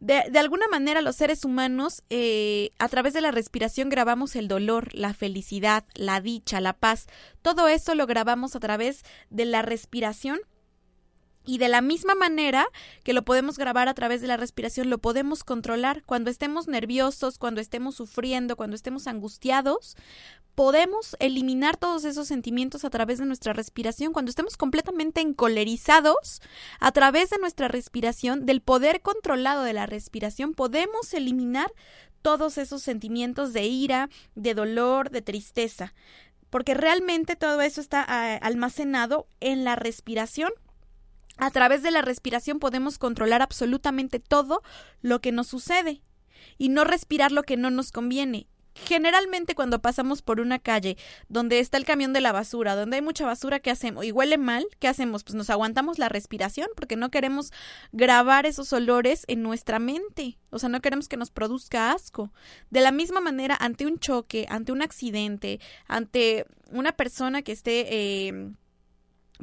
[0.00, 4.48] De, de alguna manera los seres humanos eh, a través de la respiración grabamos el
[4.48, 7.06] dolor, la felicidad, la dicha, la paz.
[7.40, 10.40] Todo eso lo grabamos a través de la respiración
[11.44, 12.66] y de la misma manera
[13.02, 16.02] que lo podemos grabar a través de la respiración, lo podemos controlar.
[16.04, 19.96] Cuando estemos nerviosos, cuando estemos sufriendo, cuando estemos angustiados,
[20.54, 24.12] podemos eliminar todos esos sentimientos a través de nuestra respiración.
[24.12, 26.42] Cuando estemos completamente encolerizados,
[26.78, 31.72] a través de nuestra respiración, del poder controlado de la respiración, podemos eliminar
[32.20, 35.94] todos esos sentimientos de ira, de dolor, de tristeza.
[36.50, 40.52] Porque realmente todo eso está ah, almacenado en la respiración
[41.42, 44.62] a través de la respiración podemos controlar absolutamente todo
[45.00, 46.00] lo que nos sucede
[46.56, 48.46] y no respirar lo que no nos conviene.
[48.76, 50.96] Generalmente cuando pasamos por una calle
[51.28, 54.04] donde está el camión de la basura, donde hay mucha basura, ¿qué hacemos?
[54.04, 55.24] Y huele mal, ¿qué hacemos?
[55.24, 57.52] Pues nos aguantamos la respiración porque no queremos
[57.90, 60.38] grabar esos olores en nuestra mente.
[60.50, 62.32] O sea, no queremos que nos produzca asco.
[62.70, 67.86] De la misma manera, ante un choque, ante un accidente, ante una persona que esté...
[67.90, 68.52] Eh,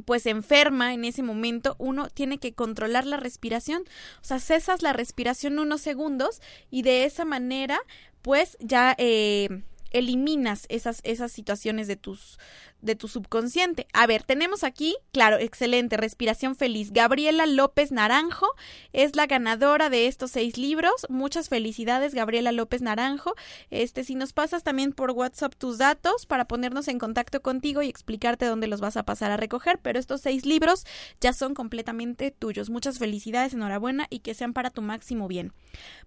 [0.04, 3.82] pues enferma en ese momento, uno tiene que controlar la respiración.
[4.20, 7.80] O sea, cesas la respiración unos segundos y de esa manera,
[8.22, 12.38] pues ya eh, eliminas esas, esas situaciones de tus,
[12.82, 13.86] de tu subconsciente.
[13.92, 16.92] A ver, tenemos aquí, claro, excelente, respiración feliz.
[16.92, 18.46] Gabriela López Naranjo
[18.92, 21.06] es la ganadora de estos seis libros.
[21.08, 23.34] Muchas felicidades, Gabriela López Naranjo.
[23.70, 27.88] Este, si nos pasas también por WhatsApp tus datos para ponernos en contacto contigo y
[27.88, 30.84] explicarte dónde los vas a pasar a recoger, pero estos seis libros
[31.20, 32.70] ya son completamente tuyos.
[32.70, 35.52] Muchas felicidades, enhorabuena y que sean para tu máximo bien.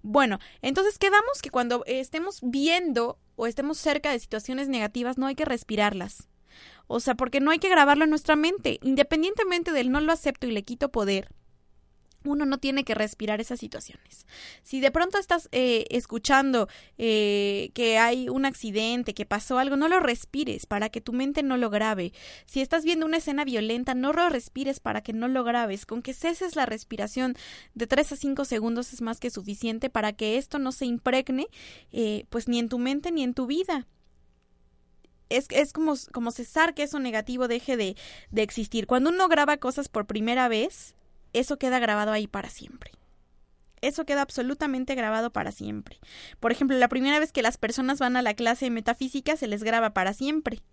[0.02, 5.36] Bueno, entonces quedamos que cuando estemos viendo o estemos cerca de situaciones negativas no hay
[5.36, 6.28] que respirarlas
[6.88, 8.80] o sea, porque no hay que grabarlo en nuestra mente.
[8.82, 11.30] Independientemente del no lo acepto y le quito poder,
[12.26, 14.26] uno no tiene que respirar esas situaciones.
[14.62, 19.88] Si de pronto estás eh, escuchando eh, que hay un accidente, que pasó algo, no
[19.88, 22.14] lo respires para que tu mente no lo grabe.
[22.46, 25.86] Si estás viendo una escena violenta, no lo respires para que no lo grabes.
[25.86, 27.36] Con que ceses la respiración
[27.74, 31.48] de 3 a 5 segundos es más que suficiente para que esto no se impregne,
[31.92, 33.88] eh, pues ni en tu mente ni en tu vida.
[35.30, 37.96] Es, es, como, como cesar que eso negativo deje de,
[38.30, 38.86] de existir.
[38.86, 40.96] Cuando uno graba cosas por primera vez,
[41.34, 42.92] eso queda grabado ahí para siempre.
[43.82, 46.00] Eso queda absolutamente grabado para siempre.
[46.40, 49.48] Por ejemplo, la primera vez que las personas van a la clase de metafísica se
[49.48, 50.64] les graba para siempre.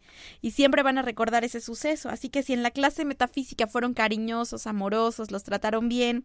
[0.41, 2.09] Y siempre van a recordar ese suceso.
[2.09, 6.25] Así que si en la clase de metafísica fueron cariñosos, amorosos, los trataron bien,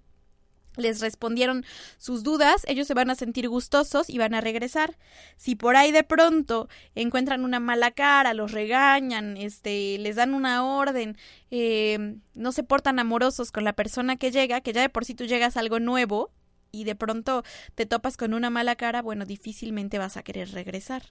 [0.78, 1.66] les respondieron
[1.98, 4.98] sus dudas, ellos se van a sentir gustosos y van a regresar.
[5.38, 10.66] Si por ahí de pronto encuentran una mala cara, los regañan, este, les dan una
[10.66, 11.18] orden,
[11.52, 15.16] eh, no se portan amorosos con la persona que llega, que ya de por sí
[15.16, 16.32] tú llegas algo nuevo,
[16.76, 17.44] y de pronto
[17.76, 21.04] te topas con una mala cara, bueno, difícilmente vas a querer regresar.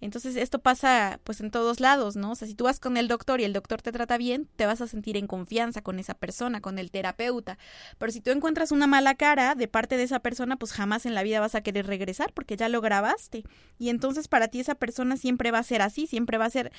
[0.00, 2.32] Entonces, esto pasa pues en todos lados, ¿no?
[2.32, 4.66] O sea, si tú vas con el doctor y el doctor te trata bien, te
[4.66, 7.58] vas a sentir en confianza con esa persona, con el terapeuta.
[7.98, 11.14] Pero si tú encuentras una mala cara de parte de esa persona, pues jamás en
[11.14, 13.44] la vida vas a querer regresar porque ya lo grabaste.
[13.78, 16.72] Y entonces para ti esa persona siempre va a ser así, siempre va a ser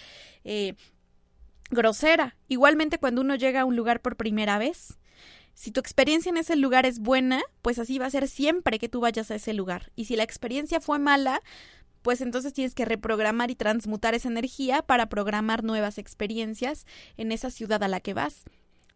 [0.44, 0.76] eh,
[1.72, 2.36] grosera.
[2.48, 4.98] Igualmente cuando uno llega a un lugar por primera vez,
[5.56, 8.90] si tu experiencia en ese lugar es buena, pues así va a ser siempre que
[8.90, 9.92] tú vayas a ese lugar.
[9.96, 11.42] Y si la experiencia fue mala,
[12.02, 16.86] pues entonces tienes que reprogramar y transmutar esa energía para programar nuevas experiencias
[17.18, 18.44] en esa ciudad a la que vas.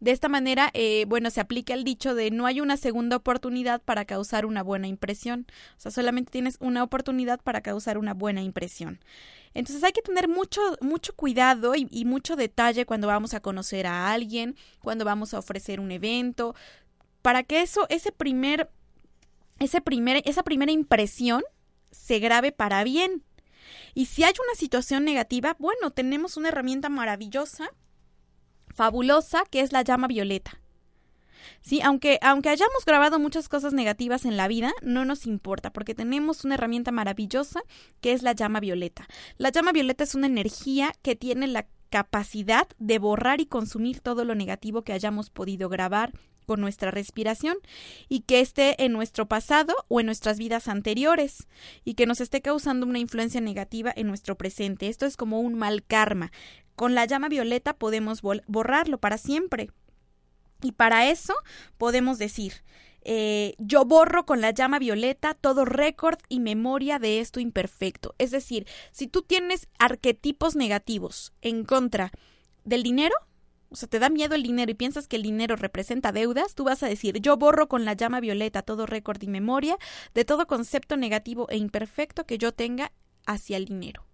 [0.00, 3.82] De esta manera, eh, bueno, se aplica el dicho de no hay una segunda oportunidad
[3.82, 5.46] para causar una buena impresión.
[5.76, 8.98] O sea, solamente tienes una oportunidad para causar una buena impresión.
[9.52, 14.10] Entonces hay que tener mucho, mucho cuidado y, mucho detalle cuando vamos a conocer a
[14.10, 16.54] alguien, cuando vamos a ofrecer un evento,
[17.20, 18.70] para que eso, ese primer,
[19.58, 21.42] ese primer, esa primera impresión
[21.90, 23.22] se grabe para bien.
[23.92, 27.70] Y si hay una situación negativa, bueno, tenemos una herramienta maravillosa,
[28.80, 30.58] fabulosa, que es la llama violeta.
[31.60, 35.94] Sí, aunque, aunque hayamos grabado muchas cosas negativas en la vida, no nos importa, porque
[35.94, 37.60] tenemos una herramienta maravillosa
[38.00, 39.06] que es la llama violeta.
[39.36, 44.24] La llama violeta es una energía que tiene la capacidad de borrar y consumir todo
[44.24, 46.12] lo negativo que hayamos podido grabar
[46.50, 47.58] con nuestra respiración
[48.08, 51.46] y que esté en nuestro pasado o en nuestras vidas anteriores
[51.84, 54.88] y que nos esté causando una influencia negativa en nuestro presente.
[54.88, 56.32] Esto es como un mal karma.
[56.74, 59.70] Con la llama violeta podemos borrarlo para siempre.
[60.60, 61.34] Y para eso
[61.78, 62.64] podemos decir,
[63.02, 68.16] eh, yo borro con la llama violeta todo récord y memoria de esto imperfecto.
[68.18, 72.10] Es decir, si tú tienes arquetipos negativos en contra
[72.64, 73.14] del dinero,
[73.70, 76.64] o sea, te da miedo el dinero y piensas que el dinero representa deudas, tú
[76.64, 79.78] vas a decir, yo borro con la llama violeta todo récord y memoria
[80.12, 82.92] de todo concepto negativo e imperfecto que yo tenga
[83.26, 84.06] hacia el dinero.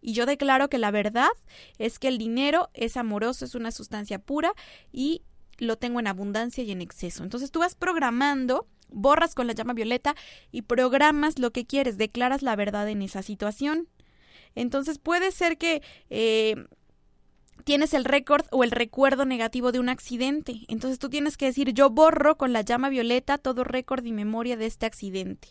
[0.00, 1.30] Y yo declaro que la verdad
[1.78, 4.52] es que el dinero es amoroso, es una sustancia pura
[4.90, 5.22] y
[5.58, 7.22] lo tengo en abundancia y en exceso.
[7.22, 10.16] Entonces tú vas programando, borras con la llama violeta
[10.50, 13.88] y programas lo que quieres, declaras la verdad en esa situación.
[14.54, 16.66] Entonces puede ser que eh,
[17.64, 20.60] tienes el récord o el recuerdo negativo de un accidente.
[20.68, 24.56] Entonces tú tienes que decir, yo borro con la llama violeta todo récord y memoria
[24.56, 25.48] de este accidente.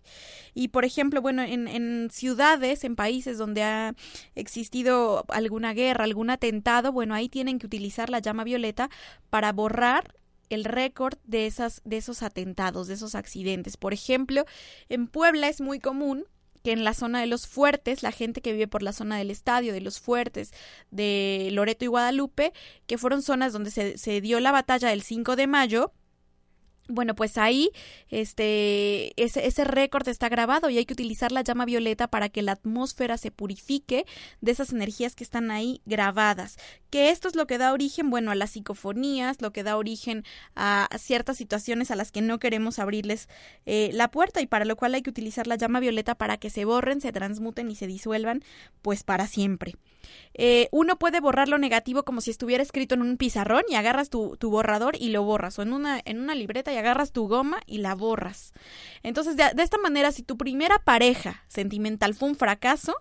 [0.53, 3.95] Y por ejemplo, bueno, en, en ciudades, en países donde ha
[4.35, 8.89] existido alguna guerra, algún atentado, bueno, ahí tienen que utilizar la llama violeta
[9.29, 10.15] para borrar
[10.49, 13.77] el récord de esas de esos atentados, de esos accidentes.
[13.77, 14.45] Por ejemplo,
[14.89, 16.25] en Puebla es muy común
[16.63, 19.31] que en la zona de los fuertes, la gente que vive por la zona del
[19.31, 20.51] estadio, de los fuertes,
[20.91, 22.53] de Loreto y Guadalupe,
[22.87, 25.93] que fueron zonas donde se, se dio la batalla del 5 de mayo,
[26.91, 27.71] bueno, pues ahí
[28.09, 32.41] este ese, ese récord está grabado y hay que utilizar la llama violeta para que
[32.41, 34.05] la atmósfera se purifique
[34.41, 36.57] de esas energías que están ahí grabadas.
[36.89, 40.23] Que esto es lo que da origen, bueno, a las psicofonías, lo que da origen
[40.55, 43.29] a ciertas situaciones a las que no queremos abrirles
[43.65, 46.49] eh, la puerta y para lo cual hay que utilizar la llama violeta para que
[46.49, 48.43] se borren, se transmuten y se disuelvan,
[48.81, 49.75] pues para siempre.
[50.33, 54.09] Eh, uno puede borrar lo negativo como si estuviera escrito en un pizarrón y agarras
[54.09, 57.59] tu, borrador y lo borras, o en una, en una libreta y agarras tu goma
[57.65, 58.53] y la borras.
[59.03, 62.95] Entonces, de esta manera, si tu primera pareja sentimental fue un fracaso,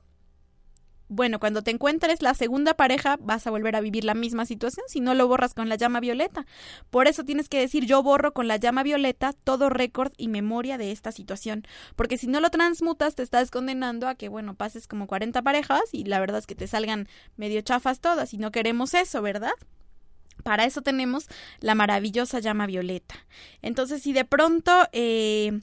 [1.11, 4.85] bueno, cuando te encuentres la segunda pareja vas a volver a vivir la misma situación
[4.87, 6.47] si no lo borras con la llama violeta.
[6.89, 10.79] Por eso tienes que decir yo borro con la llama violeta todo récord y memoria
[10.79, 11.65] de esta situación.
[11.97, 15.83] Porque si no lo transmutas te estás condenando a que, bueno, pases como 40 parejas
[15.91, 19.55] y la verdad es que te salgan medio chafas todas y no queremos eso, ¿verdad?
[20.45, 21.27] Para eso tenemos
[21.59, 23.17] la maravillosa llama violeta.
[23.63, 24.87] Entonces, si de pronto...
[24.93, 25.61] Eh,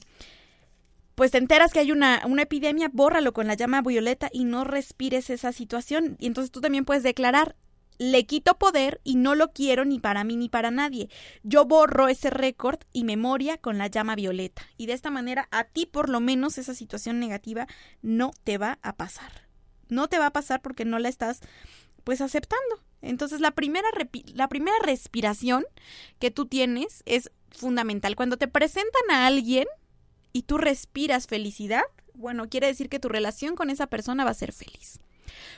[1.18, 4.62] pues te enteras que hay una, una epidemia, bórralo con la llama violeta y no
[4.62, 6.16] respires esa situación.
[6.20, 7.56] Y entonces tú también puedes declarar,
[7.98, 11.10] le quito poder y no lo quiero ni para mí ni para nadie.
[11.42, 14.62] Yo borro ese récord y memoria con la llama violeta.
[14.76, 17.66] Y de esta manera a ti por lo menos esa situación negativa
[18.00, 19.48] no te va a pasar.
[19.88, 21.40] No te va a pasar porque no la estás
[22.04, 22.84] pues aceptando.
[23.02, 23.88] Entonces la primera,
[24.34, 25.64] la primera respiración
[26.20, 28.14] que tú tienes es fundamental.
[28.14, 29.66] Cuando te presentan a alguien,
[30.38, 31.82] y tú respiras felicidad,
[32.14, 35.00] bueno, quiere decir que tu relación con esa persona va a ser feliz.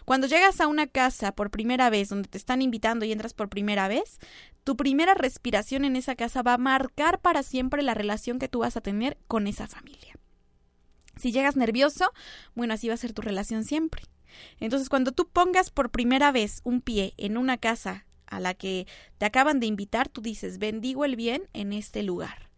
[0.07, 3.51] Cuando llegas a una casa por primera vez, donde te están invitando y entras por
[3.51, 4.19] primera vez,
[4.65, 8.61] tu primera respiración en esa casa va a marcar para siempre la relación que tú
[8.61, 10.15] vas a tener con esa familia.
[11.19, 12.11] Si llegas nervioso,
[12.55, 14.05] bueno, así va a ser tu relación siempre.
[14.61, 18.87] Entonces, cuando tú pongas por primera vez un pie en una casa a la que
[19.19, 22.50] te acaban de invitar, tú dices, bendigo el bien en este lugar.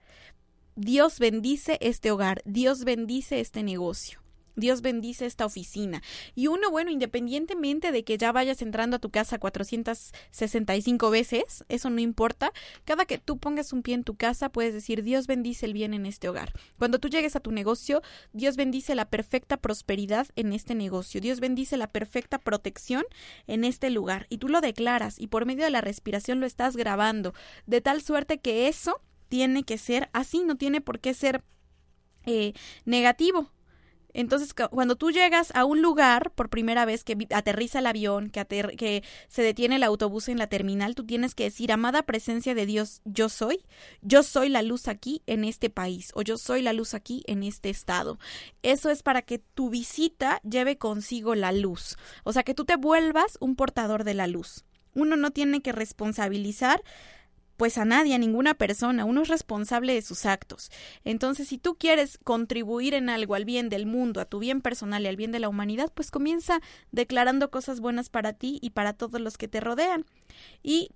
[0.75, 4.23] Dios bendice este hogar, Dios bendice este negocio.
[4.57, 6.03] Dios bendice esta oficina.
[6.35, 11.91] Y uno, bueno, independientemente de que ya vayas entrando a tu casa 465 veces, eso
[11.91, 12.53] no importa.
[12.85, 15.93] Cada que tú pongas un pie en tu casa, puedes decir, Dios bendice el bien
[15.95, 16.53] en este hogar.
[16.79, 18.03] Cuando tú llegues a tu negocio,
[18.33, 21.21] Dios bendice la perfecta prosperidad en este negocio.
[21.21, 23.05] Dios bendice la perfecta protección
[23.47, 24.27] en este lugar.
[24.31, 27.35] Y tú lo declaras y por medio de la respiración lo estás grabando.
[27.67, 29.01] De tal suerte que eso
[29.33, 31.43] tiene que ser así, no tiene por qué ser
[32.27, 32.53] eh,
[32.85, 33.51] negativo.
[34.13, 38.45] Entonces, cuando tú llegas a un lugar por primera vez que aterriza el avión, que,
[38.77, 42.67] que, se detiene el autobús en la terminal, tú tienes que decir, amada presencia de
[42.67, 43.65] Dios, yo soy,
[44.03, 47.43] yo soy la luz aquí en este país o yo soy la luz aquí en
[47.43, 48.19] este estado.
[48.63, 52.77] Eso es para que tu visita lleve consigo la luz, o sea, que tú te
[52.77, 54.67] vuelvas un portador de la luz.
[54.93, 56.83] Uno no tiene que responsabilizar
[57.63, 60.73] pues a nadie, a ninguna persona, uno es responsable de sus actos.
[61.05, 65.05] Entonces, si tú quieres contribuir en algo al bien del mundo, a tu bien personal
[65.05, 66.61] y al bien de la humanidad, pues comienza
[66.91, 70.07] declarando cosas buenas para ti y para todos los que te rodean.
[70.65, 70.91] Y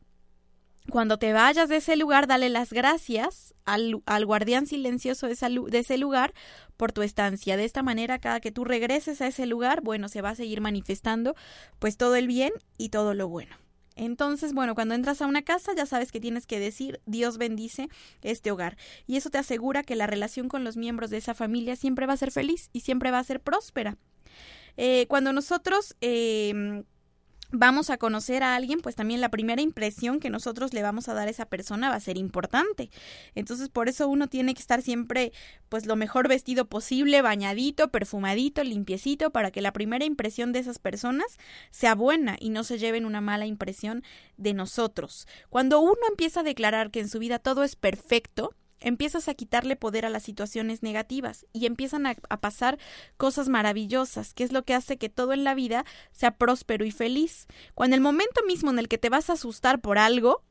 [0.90, 5.36] cuando te vayas de ese lugar, dale las gracias al, al guardián silencioso de,
[5.70, 6.34] de, ese lugar
[6.76, 7.56] por tu estancia.
[7.56, 10.60] De esta manera, cada que tú regreses a ese lugar, bueno, se va a seguir
[10.60, 11.36] manifestando
[11.78, 13.54] pues todo el bien y todo lo bueno.
[13.96, 17.88] Entonces, bueno, cuando entras a una casa ya sabes que tienes que decir Dios bendice
[18.22, 18.76] este hogar.
[19.06, 22.12] Y eso te asegura que la relación con los miembros de esa familia siempre va
[22.12, 23.96] a ser feliz y siempre va a ser próspera.
[24.76, 26.84] Eh, cuando nosotros eh,
[27.50, 31.14] vamos a conocer a alguien, pues también la primera impresión que nosotros le vamos a
[31.14, 32.90] dar a esa persona va a ser importante.
[33.34, 35.32] Entonces, por eso uno tiene que estar siempre,
[35.68, 40.78] pues, lo mejor vestido posible, bañadito, perfumadito, limpiecito, para que la primera impresión de esas
[40.78, 41.38] personas
[41.70, 44.02] sea buena y no se lleven una mala impresión
[44.36, 45.26] de nosotros.
[45.48, 49.76] Cuando uno empieza a declarar que en su vida todo es perfecto, empiezas a quitarle
[49.76, 52.78] poder a las situaciones negativas y empiezan a, pasar
[53.16, 56.90] cosas maravillosas, que es lo que hace que todo en la vida sea próspero y
[56.90, 57.46] feliz.
[57.74, 60.42] Cuando el momento mismo en el que te vas a asustar por algo,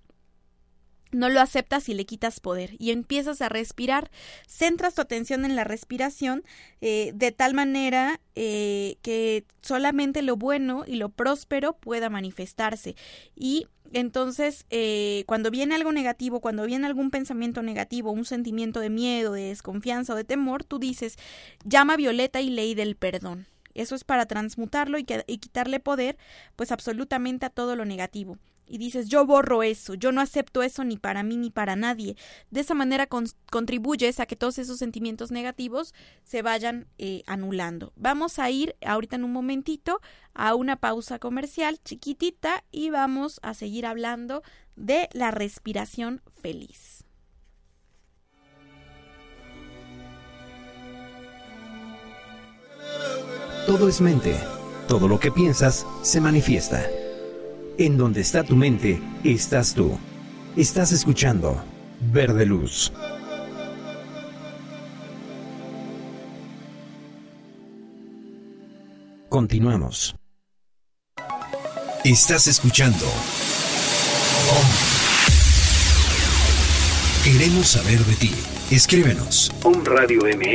[1.12, 4.12] no lo aceptas y le quitas poder y empiezas a respirar.
[4.48, 6.44] Centras tu atención en la respiración
[6.82, 12.96] eh, de tal manera eh, que solamente lo bueno y lo próspero pueda manifestarse.
[13.36, 18.90] Y entonces, eh, cuando viene algo negativo, cuando viene algún pensamiento negativo, un sentimiento de
[18.90, 21.18] miedo, de desconfianza o de temor, tú dices,
[21.64, 23.48] llama Violeta y ley del perdón.
[23.74, 26.18] Eso es para transmutarlo y quitarle poder,
[26.56, 28.38] pues absolutamente a todo lo negativo
[28.68, 32.16] y dices yo borro eso, yo no acepto eso ni para mí ni para nadie.
[32.52, 35.94] De esa manera contribuyes a que todos esos sentimientos negativos
[36.24, 37.94] se vayan eh, anulando.
[37.96, 40.02] Vamos a ir ahorita en un momentito
[40.34, 44.44] a una pausa comercial chiquitita y vamos a seguir hablando
[44.76, 47.06] de la respiración feliz.
[53.66, 54.40] Todo es mente,
[54.88, 56.88] todo lo que piensas se manifiesta.
[57.78, 59.98] En donde está tu mente, estás tú.
[60.56, 61.62] Estás escuchando
[62.14, 62.94] Verde Luz.
[69.28, 70.16] Continuamos.
[72.06, 73.06] Estás escuchando.
[77.26, 78.32] Queremos saber de ti.
[78.72, 79.52] Escríbenos.
[79.64, 80.54] omradiomx.com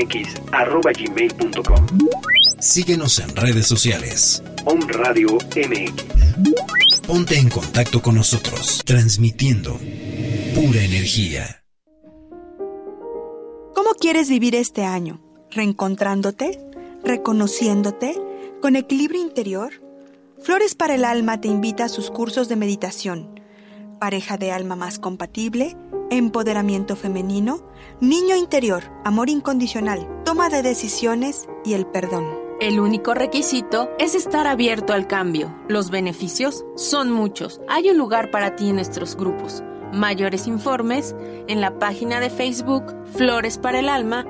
[2.60, 4.42] Síguenos en redes sociales.
[4.64, 6.99] Om Radio MX.
[7.10, 9.76] Ponte en contacto con nosotros, transmitiendo
[10.54, 11.64] pura energía.
[13.74, 15.20] ¿Cómo quieres vivir este año?
[15.50, 16.60] ¿Reencontrándote?
[17.02, 18.14] ¿Reconociéndote?
[18.62, 19.72] ¿Con equilibrio interior?
[20.40, 23.40] Flores para el Alma te invita a sus cursos de meditación.
[23.98, 25.76] pareja de alma más compatible,
[26.12, 27.68] empoderamiento femenino,
[28.00, 32.39] niño interior, amor incondicional, toma de decisiones y el perdón.
[32.60, 35.50] El único requisito es estar abierto al cambio.
[35.66, 37.58] Los beneficios son muchos.
[37.68, 39.62] Hay un lugar para ti en nuestros grupos.
[39.94, 41.16] Mayores informes
[41.48, 44.26] en la página de Facebook Flores para el Alma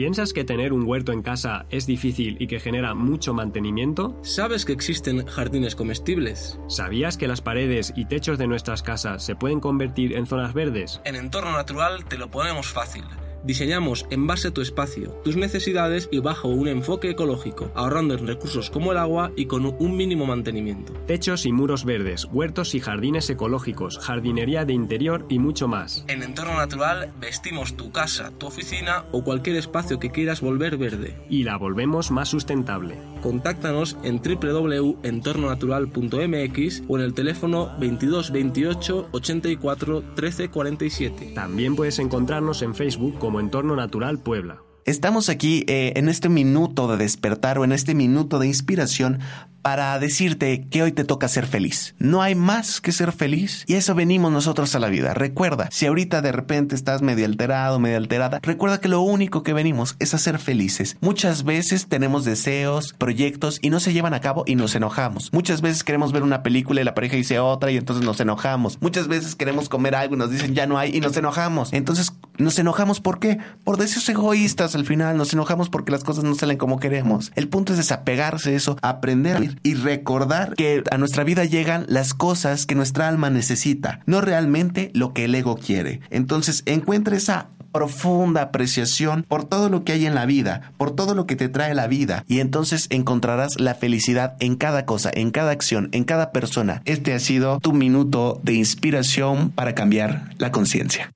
[0.00, 4.18] ¿Piensas que tener un huerto en casa es difícil y que genera mucho mantenimiento?
[4.22, 6.58] ¿Sabes que existen jardines comestibles?
[6.68, 11.02] ¿Sabías que las paredes y techos de nuestras casas se pueden convertir en zonas verdes?
[11.04, 13.04] En entorno natural te lo ponemos fácil.
[13.44, 18.26] Diseñamos en base a tu espacio, tus necesidades y bajo un enfoque ecológico, ahorrando en
[18.26, 20.92] recursos como el agua y con un mínimo mantenimiento.
[21.06, 26.04] Techos y muros verdes, huertos y jardines ecológicos, jardinería de interior y mucho más.
[26.08, 31.16] En entorno natural vestimos tu casa, tu oficina o cualquier espacio que quieras volver verde.
[31.28, 32.96] Y la volvemos más sustentable.
[33.22, 41.32] Contáctanos en www.entornonatural.mx o en el teléfono 22 28 84 13 47.
[41.34, 44.60] También puedes encontrarnos en Facebook como Entorno Natural Puebla.
[44.86, 49.20] Estamos aquí eh, en este minuto de despertar o en este minuto de inspiración
[49.62, 51.94] para decirte que hoy te toca ser feliz.
[51.98, 55.14] No hay más que ser feliz y eso venimos nosotros a la vida.
[55.14, 59.52] Recuerda, si ahorita de repente estás medio alterado, medio alterada, recuerda que lo único que
[59.52, 60.96] venimos es a ser felices.
[61.00, 65.32] Muchas veces tenemos deseos, proyectos y no se llevan a cabo y nos enojamos.
[65.32, 68.78] Muchas veces queremos ver una película y la pareja dice otra y entonces nos enojamos.
[68.80, 71.72] Muchas veces queremos comer algo y nos dicen ya no hay y nos enojamos.
[71.72, 73.38] Entonces nos enojamos ¿por qué?
[73.64, 75.16] Por deseos egoístas al final.
[75.16, 77.32] Nos enojamos porque las cosas no salen como queremos.
[77.34, 81.86] El punto es desapegarse de eso, aprender a y recordar que a nuestra vida llegan
[81.88, 86.00] las cosas que nuestra alma necesita, no realmente lo que el ego quiere.
[86.10, 91.14] Entonces encuentra esa profunda apreciación por todo lo que hay en la vida, por todo
[91.14, 95.30] lo que te trae la vida, y entonces encontrarás la felicidad en cada cosa, en
[95.30, 96.82] cada acción, en cada persona.
[96.84, 101.12] Este ha sido tu minuto de inspiración para cambiar la conciencia.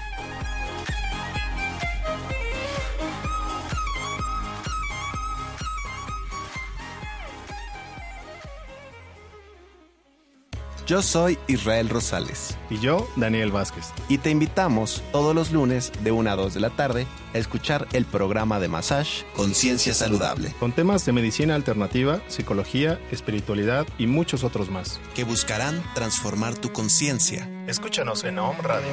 [10.91, 12.57] Yo soy Israel Rosales.
[12.69, 13.93] Y yo, Daniel Vázquez.
[14.09, 17.87] Y te invitamos todos los lunes de 1 a 2 de la tarde a escuchar
[17.93, 20.53] el programa de Massage Conciencia Saludable.
[20.59, 24.99] Con temas de medicina alternativa, psicología, espiritualidad y muchos otros más.
[25.15, 27.49] Que buscarán transformar tu conciencia.
[27.67, 28.89] Escúchanos en Om Radio.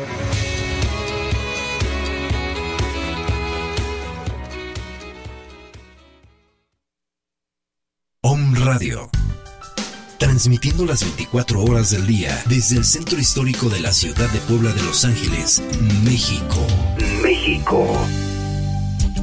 [8.23, 9.11] Om Radio
[10.19, 14.73] transmitiendo las 24 horas del día desde el centro histórico de la ciudad de Puebla
[14.73, 15.63] de Los Ángeles,
[16.05, 16.67] México.
[17.23, 17.87] México.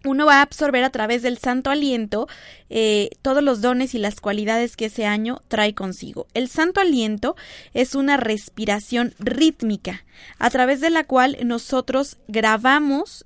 [0.04, 2.28] uno va a absorber a través del santo aliento
[2.70, 6.28] eh, todos los dones y las cualidades que ese año trae consigo.
[6.34, 7.36] El santo aliento
[7.74, 10.06] es una respiración rítmica
[10.40, 13.26] a través de la cual nosotros grabamos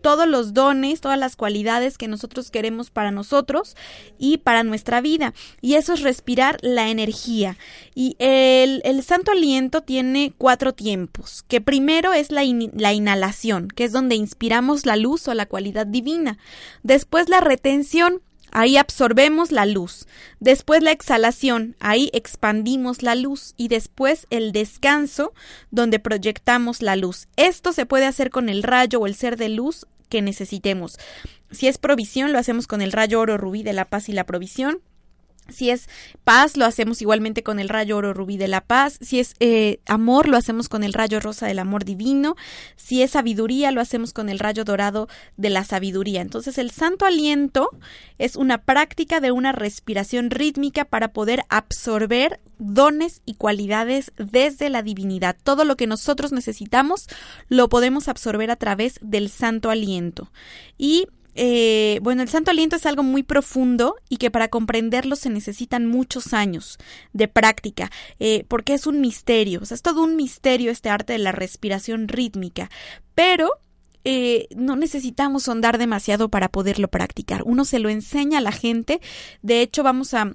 [0.00, 3.76] todos los dones, todas las cualidades que nosotros queremos para nosotros
[4.18, 5.34] y para nuestra vida.
[5.60, 7.56] Y eso es respirar la energía.
[7.94, 12.42] Y el, santo aliento tiene cuatro tiempos, que primero es la,
[12.74, 16.38] la inhalación, que es donde inspiramos la luz o la cualidad divina.
[16.82, 18.22] Después la retención,
[18.58, 20.08] Ahí absorbemos la luz.
[20.40, 23.54] Después la exhalación, ahí expandimos la luz.
[23.56, 25.32] Y después el descanso,
[25.70, 27.28] donde proyectamos la luz.
[27.36, 30.98] Esto se puede hacer con el rayo o el ser de luz que necesitemos.
[31.52, 34.26] Si es provisión, lo hacemos con el rayo oro rubí de la paz y la
[34.26, 34.80] provisión.
[35.48, 35.88] Si es
[36.24, 38.98] paz, lo hacemos igualmente con el rayo oro rubí de la paz.
[39.00, 42.36] Si es eh, amor, lo hacemos con el rayo rosa del amor divino.
[42.76, 46.20] Si es sabiduría, lo hacemos con el rayo dorado de la sabiduría.
[46.20, 47.70] Entonces, el santo aliento
[48.18, 54.82] es una práctica de una respiración rítmica para poder absorber dones y cualidades desde la
[54.82, 55.36] divinidad.
[55.42, 57.06] Todo lo que nosotros necesitamos
[57.48, 60.30] lo podemos absorber a través del santo aliento.
[60.76, 61.06] Y
[61.40, 65.86] eh, bueno, el santo aliento es algo muy profundo y que para comprenderlo se necesitan
[65.86, 66.78] muchos años
[67.12, 71.12] de práctica, eh, porque es un misterio, o sea, es todo un misterio este arte
[71.12, 72.70] de la respiración rítmica,
[73.14, 73.52] pero
[74.02, 77.42] eh, no necesitamos sondar demasiado para poderlo practicar.
[77.44, 79.00] Uno se lo enseña a la gente,
[79.40, 80.34] de hecho vamos a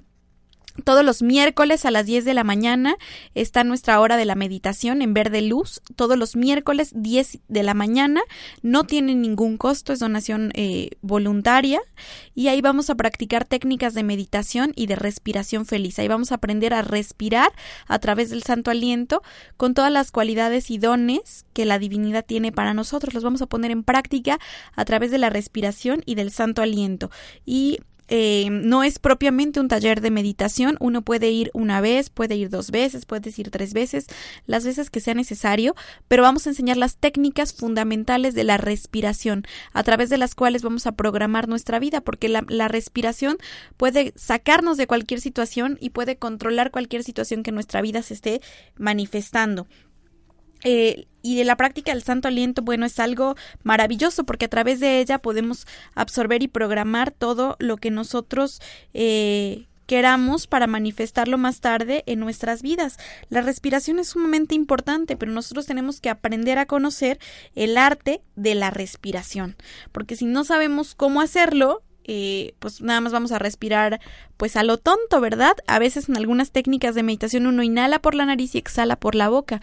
[0.82, 2.96] todos los miércoles a las 10 de la mañana
[3.34, 5.80] está nuestra hora de la meditación en verde luz.
[5.94, 8.22] Todos los miércoles 10 de la mañana
[8.62, 11.80] no tiene ningún costo, es donación eh, voluntaria.
[12.34, 16.00] Y ahí vamos a practicar técnicas de meditación y de respiración feliz.
[16.00, 17.52] Ahí vamos a aprender a respirar
[17.86, 19.22] a través del santo aliento
[19.56, 23.14] con todas las cualidades y dones que la divinidad tiene para nosotros.
[23.14, 24.40] Los vamos a poner en práctica
[24.74, 27.10] a través de la respiración y del santo aliento.
[27.46, 27.78] Y
[28.08, 32.50] eh, no es propiamente un taller de meditación, uno puede ir una vez, puede ir
[32.50, 34.06] dos veces, puede ir tres veces,
[34.46, 35.74] las veces que sea necesario,
[36.08, 40.62] pero vamos a enseñar las técnicas fundamentales de la respiración, a través de las cuales
[40.62, 43.38] vamos a programar nuestra vida, porque la, la respiración
[43.76, 48.40] puede sacarnos de cualquier situación y puede controlar cualquier situación que nuestra vida se esté
[48.76, 49.66] manifestando.
[50.64, 54.80] Eh, y de la práctica del santo aliento, bueno, es algo maravilloso porque a través
[54.80, 58.60] de ella podemos absorber y programar todo lo que nosotros
[58.92, 62.98] eh, queramos para manifestarlo más tarde en nuestras vidas.
[63.28, 67.18] La respiración es sumamente importante, pero nosotros tenemos que aprender a conocer
[67.54, 69.56] el arte de la respiración,
[69.92, 73.98] porque si no sabemos cómo hacerlo, eh, pues nada más vamos a respirar
[74.36, 75.56] pues a lo tonto, ¿verdad?
[75.66, 79.14] A veces en algunas técnicas de meditación uno inhala por la nariz y exhala por
[79.14, 79.62] la boca.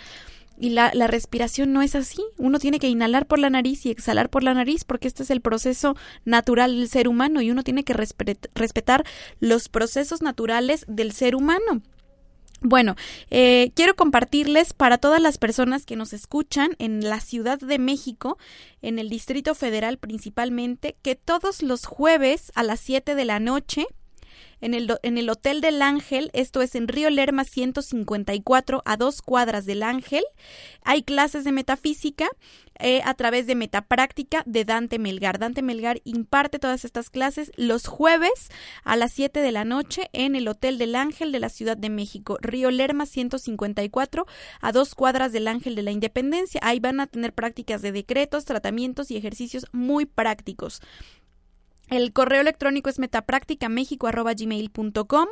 [0.62, 2.24] Y la, la, respiración no es así.
[2.38, 5.32] Uno tiene que inhalar por la nariz y exhalar por la nariz porque este es
[5.32, 9.04] el proceso natural del ser humano y uno tiene que respetar
[9.40, 11.82] los procesos naturales del ser humano.
[12.64, 12.96] Bueno,
[13.32, 18.38] eh, quiero compartirles para todas las personas que nos escuchan en la Ciudad de México,
[18.84, 23.88] en el Distrito Federal principalmente, que todos los jueves a las 7 de la noche
[24.62, 29.22] en el, en el Hotel del Ángel, esto es en Río Lerma 154, a dos
[29.22, 30.24] cuadras del Ángel.
[30.84, 32.30] Hay clases de metafísica
[32.84, 35.38] eh, a través de Metapráctica de Dante Melgar.
[35.38, 38.50] Dante Melgar imparte todas estas clases los jueves
[38.84, 41.90] a las 7 de la noche en el Hotel del Ángel de la Ciudad de
[41.90, 44.26] México, Río Lerma 154,
[44.62, 46.60] a dos cuadras del Ángel de la Independencia.
[46.64, 50.82] Ahí van a tener prácticas de decretos, tratamientos y ejercicios muy prácticos.
[51.92, 55.28] El correo electrónico es metaprácticamexico.gmail.com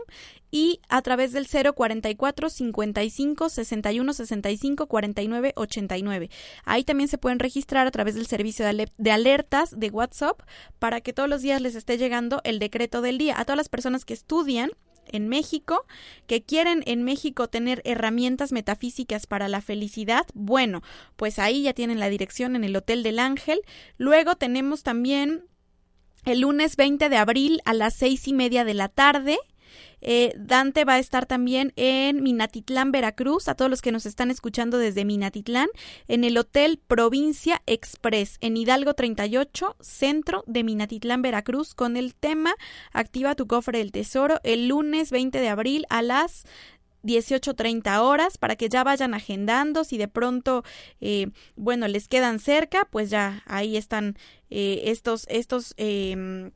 [0.52, 6.30] y a través del 044 55 61 65 49 89.
[6.66, 10.42] Ahí también se pueden registrar a través del servicio de alertas de WhatsApp
[10.80, 13.40] para que todos los días les esté llegando el decreto del día.
[13.40, 14.72] A todas las personas que estudian
[15.06, 15.86] en México,
[16.28, 20.82] que quieren en México tener herramientas metafísicas para la felicidad, bueno,
[21.16, 23.62] pues ahí ya tienen la dirección en el Hotel del Ángel.
[23.98, 25.46] Luego tenemos también
[26.26, 29.38] el lunes 20 de abril a las seis y media de la tarde.
[30.02, 34.32] Eh, Dante va a estar también en Minatitlán, Veracruz, a todos los que nos están
[34.32, 35.68] escuchando desde Minatitlán,
[36.08, 42.56] en el Hotel Provincia Express, en Hidalgo 38, centro de Minatitlán, Veracruz, con el tema
[42.94, 46.46] Activa tu cofre del tesoro el lunes 20 de abril a las
[47.04, 49.84] 18.30 horas para que ya vayan agendando.
[49.84, 50.64] Si de pronto,
[51.02, 54.18] eh, bueno, les quedan cerca, pues ya ahí están
[54.50, 56.52] eh, estos, estos eh,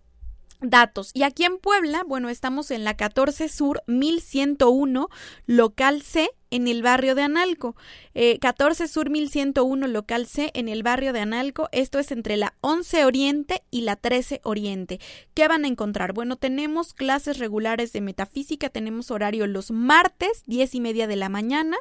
[0.62, 1.12] datos.
[1.14, 5.10] Y aquí en Puebla, bueno, estamos en la 14 Sur 1101,
[5.46, 7.76] local C, en el barrio de Analco.
[8.14, 11.68] 14 eh, Sur 1101 local C en el barrio de Analco.
[11.72, 15.00] Esto es entre la 11 Oriente y la 13 Oriente.
[15.34, 16.14] ¿Qué van a encontrar?
[16.14, 18.70] Bueno, tenemos clases regulares de metafísica.
[18.70, 21.78] Tenemos horario los martes, 10 y media de la mañana.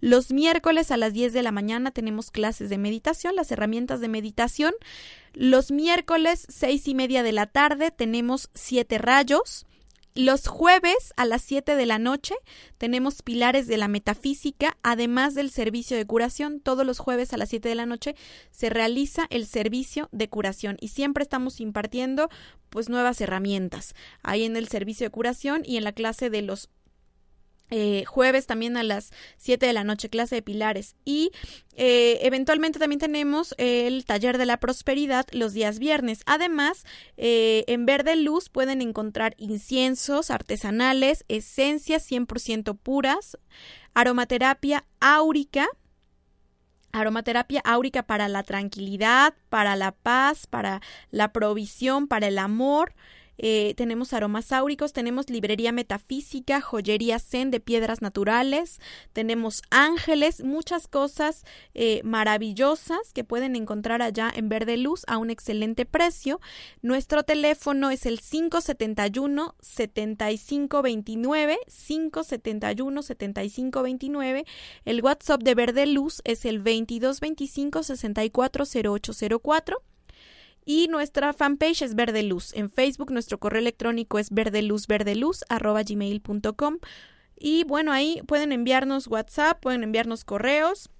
[0.00, 4.08] Los miércoles a las 10 de la mañana tenemos clases de meditación, las herramientas de
[4.08, 4.74] meditación.
[5.34, 9.66] Los miércoles, 6 y media de la tarde, tenemos siete rayos.
[10.16, 12.34] Los jueves a las 7 de la noche
[12.78, 16.60] tenemos pilares de la metafísica, además del servicio de curación.
[16.60, 18.16] Todos los jueves a las 7 de la noche
[18.50, 22.30] se realiza el servicio de curación y siempre estamos impartiendo
[22.70, 26.70] pues nuevas herramientas ahí en el servicio de curación y en la clase de los
[27.70, 30.94] eh, jueves también a las 7 de la noche clase de pilares.
[31.04, 31.32] Y
[31.74, 36.20] eh, eventualmente también tenemos el taller de la prosperidad los días viernes.
[36.26, 36.84] Además
[37.16, 43.38] eh, en verde luz pueden encontrar inciensos artesanales esencias 100% puras
[43.94, 45.68] aromaterapia áurica
[46.92, 52.94] aromaterapia áurica para la tranquilidad para la paz para la provisión para el amor
[53.38, 58.80] eh, tenemos aromas áuricos, tenemos librería metafísica, joyería zen de piedras naturales,
[59.12, 65.30] tenemos ángeles, muchas cosas eh, maravillosas que pueden encontrar allá en Verde Luz a un
[65.30, 66.40] excelente precio.
[66.82, 74.44] Nuestro teléfono es el 571 7529 571 7529.
[74.84, 79.82] El WhatsApp de Verde Luz es el 2225 640804
[80.66, 82.52] y nuestra fanpage es Verde Luz.
[82.52, 86.78] En Facebook nuestro correo electrónico es verdeluzverdeluz.gmail.com
[87.38, 90.90] y bueno, ahí pueden enviarnos WhatsApp, pueden enviarnos correos,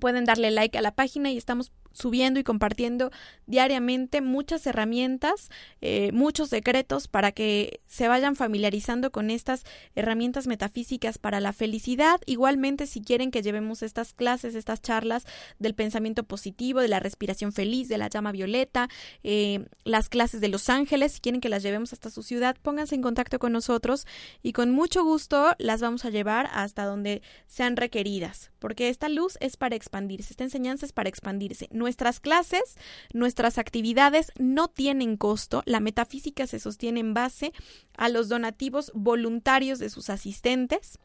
[0.00, 3.10] pueden darle like a la página y estamos subiendo y compartiendo
[3.46, 9.64] diariamente muchas herramientas, eh, muchos secretos para que se vayan familiarizando con estas
[9.94, 12.20] herramientas metafísicas para la felicidad.
[12.26, 15.26] Igualmente, si quieren que llevemos estas clases, estas charlas
[15.58, 18.88] del pensamiento positivo, de la respiración feliz, de la llama violeta,
[19.22, 22.94] eh, las clases de los ángeles, si quieren que las llevemos hasta su ciudad, pónganse
[22.94, 24.06] en contacto con nosotros
[24.42, 29.36] y con mucho gusto las vamos a llevar hasta donde sean requeridas, porque esta luz
[29.40, 32.76] es para expandirse, esta enseñanza es para expandirse Nuestras clases,
[33.14, 35.62] nuestras actividades no tienen costo.
[35.64, 37.52] La metafísica se sostiene en base
[37.96, 40.98] a los donativos voluntarios de sus asistentes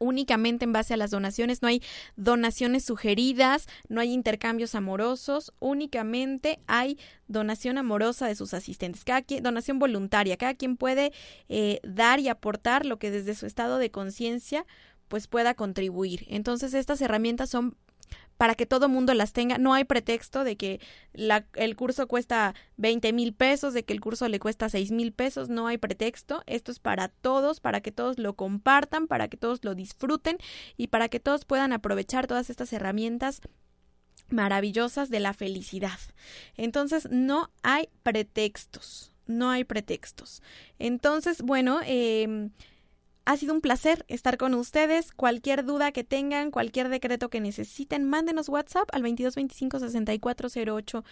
[0.00, 1.82] únicamente en base a las donaciones, no hay
[2.16, 9.42] donaciones sugeridas, no hay intercambios amorosos, únicamente hay donación amorosa de sus asistentes, cada quien,
[9.42, 11.12] donación voluntaria, cada quien puede
[11.50, 14.66] eh, dar y aportar lo que desde su estado de conciencia
[15.08, 16.24] pues pueda contribuir.
[16.28, 17.76] Entonces estas herramientas son
[18.40, 19.58] para que todo mundo las tenga.
[19.58, 20.80] No hay pretexto de que
[21.12, 25.50] el curso cuesta 20 mil pesos, de que el curso le cuesta 6 mil pesos.
[25.50, 26.42] No hay pretexto.
[26.46, 30.38] Esto es para todos, para que todos lo compartan, para que todos lo disfruten
[30.78, 33.42] y para que todos puedan aprovechar todas estas herramientas
[34.30, 35.98] maravillosas de la felicidad.
[36.56, 39.12] Entonces, no hay pretextos.
[39.26, 40.42] No hay pretextos.
[40.78, 42.48] Entonces, bueno, eh,
[43.30, 45.12] ha sido un placer estar con ustedes.
[45.12, 51.04] Cualquier duda que tengan, cualquier decreto que necesiten, mándenos WhatsApp al 2225 6408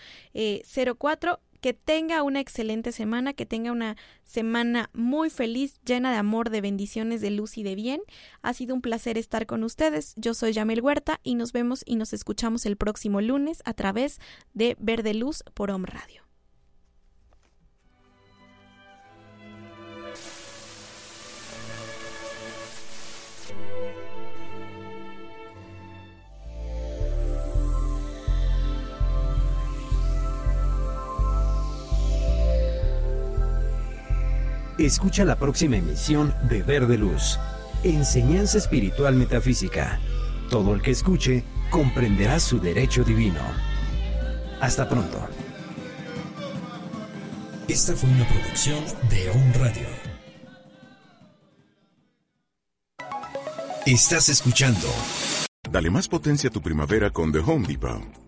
[0.98, 1.40] 04.
[1.60, 6.60] Que tenga una excelente semana, que tenga una semana muy feliz, llena de amor, de
[6.60, 8.00] bendiciones, de luz y de bien.
[8.42, 10.14] Ha sido un placer estar con ustedes.
[10.16, 14.20] Yo soy Yamel Huerta y nos vemos y nos escuchamos el próximo lunes a través
[14.54, 16.27] de Verde Luz por Home Radio.
[34.78, 37.36] Escucha la próxima emisión de Verde Luz,
[37.82, 39.98] Enseñanza Espiritual Metafísica.
[40.50, 43.40] Todo el que escuche comprenderá su derecho divino.
[44.60, 45.18] Hasta pronto.
[47.66, 49.88] Esta fue una producción de On Radio.
[53.84, 54.86] Estás escuchando.
[55.68, 58.27] Dale más potencia a tu primavera con The Home Depot.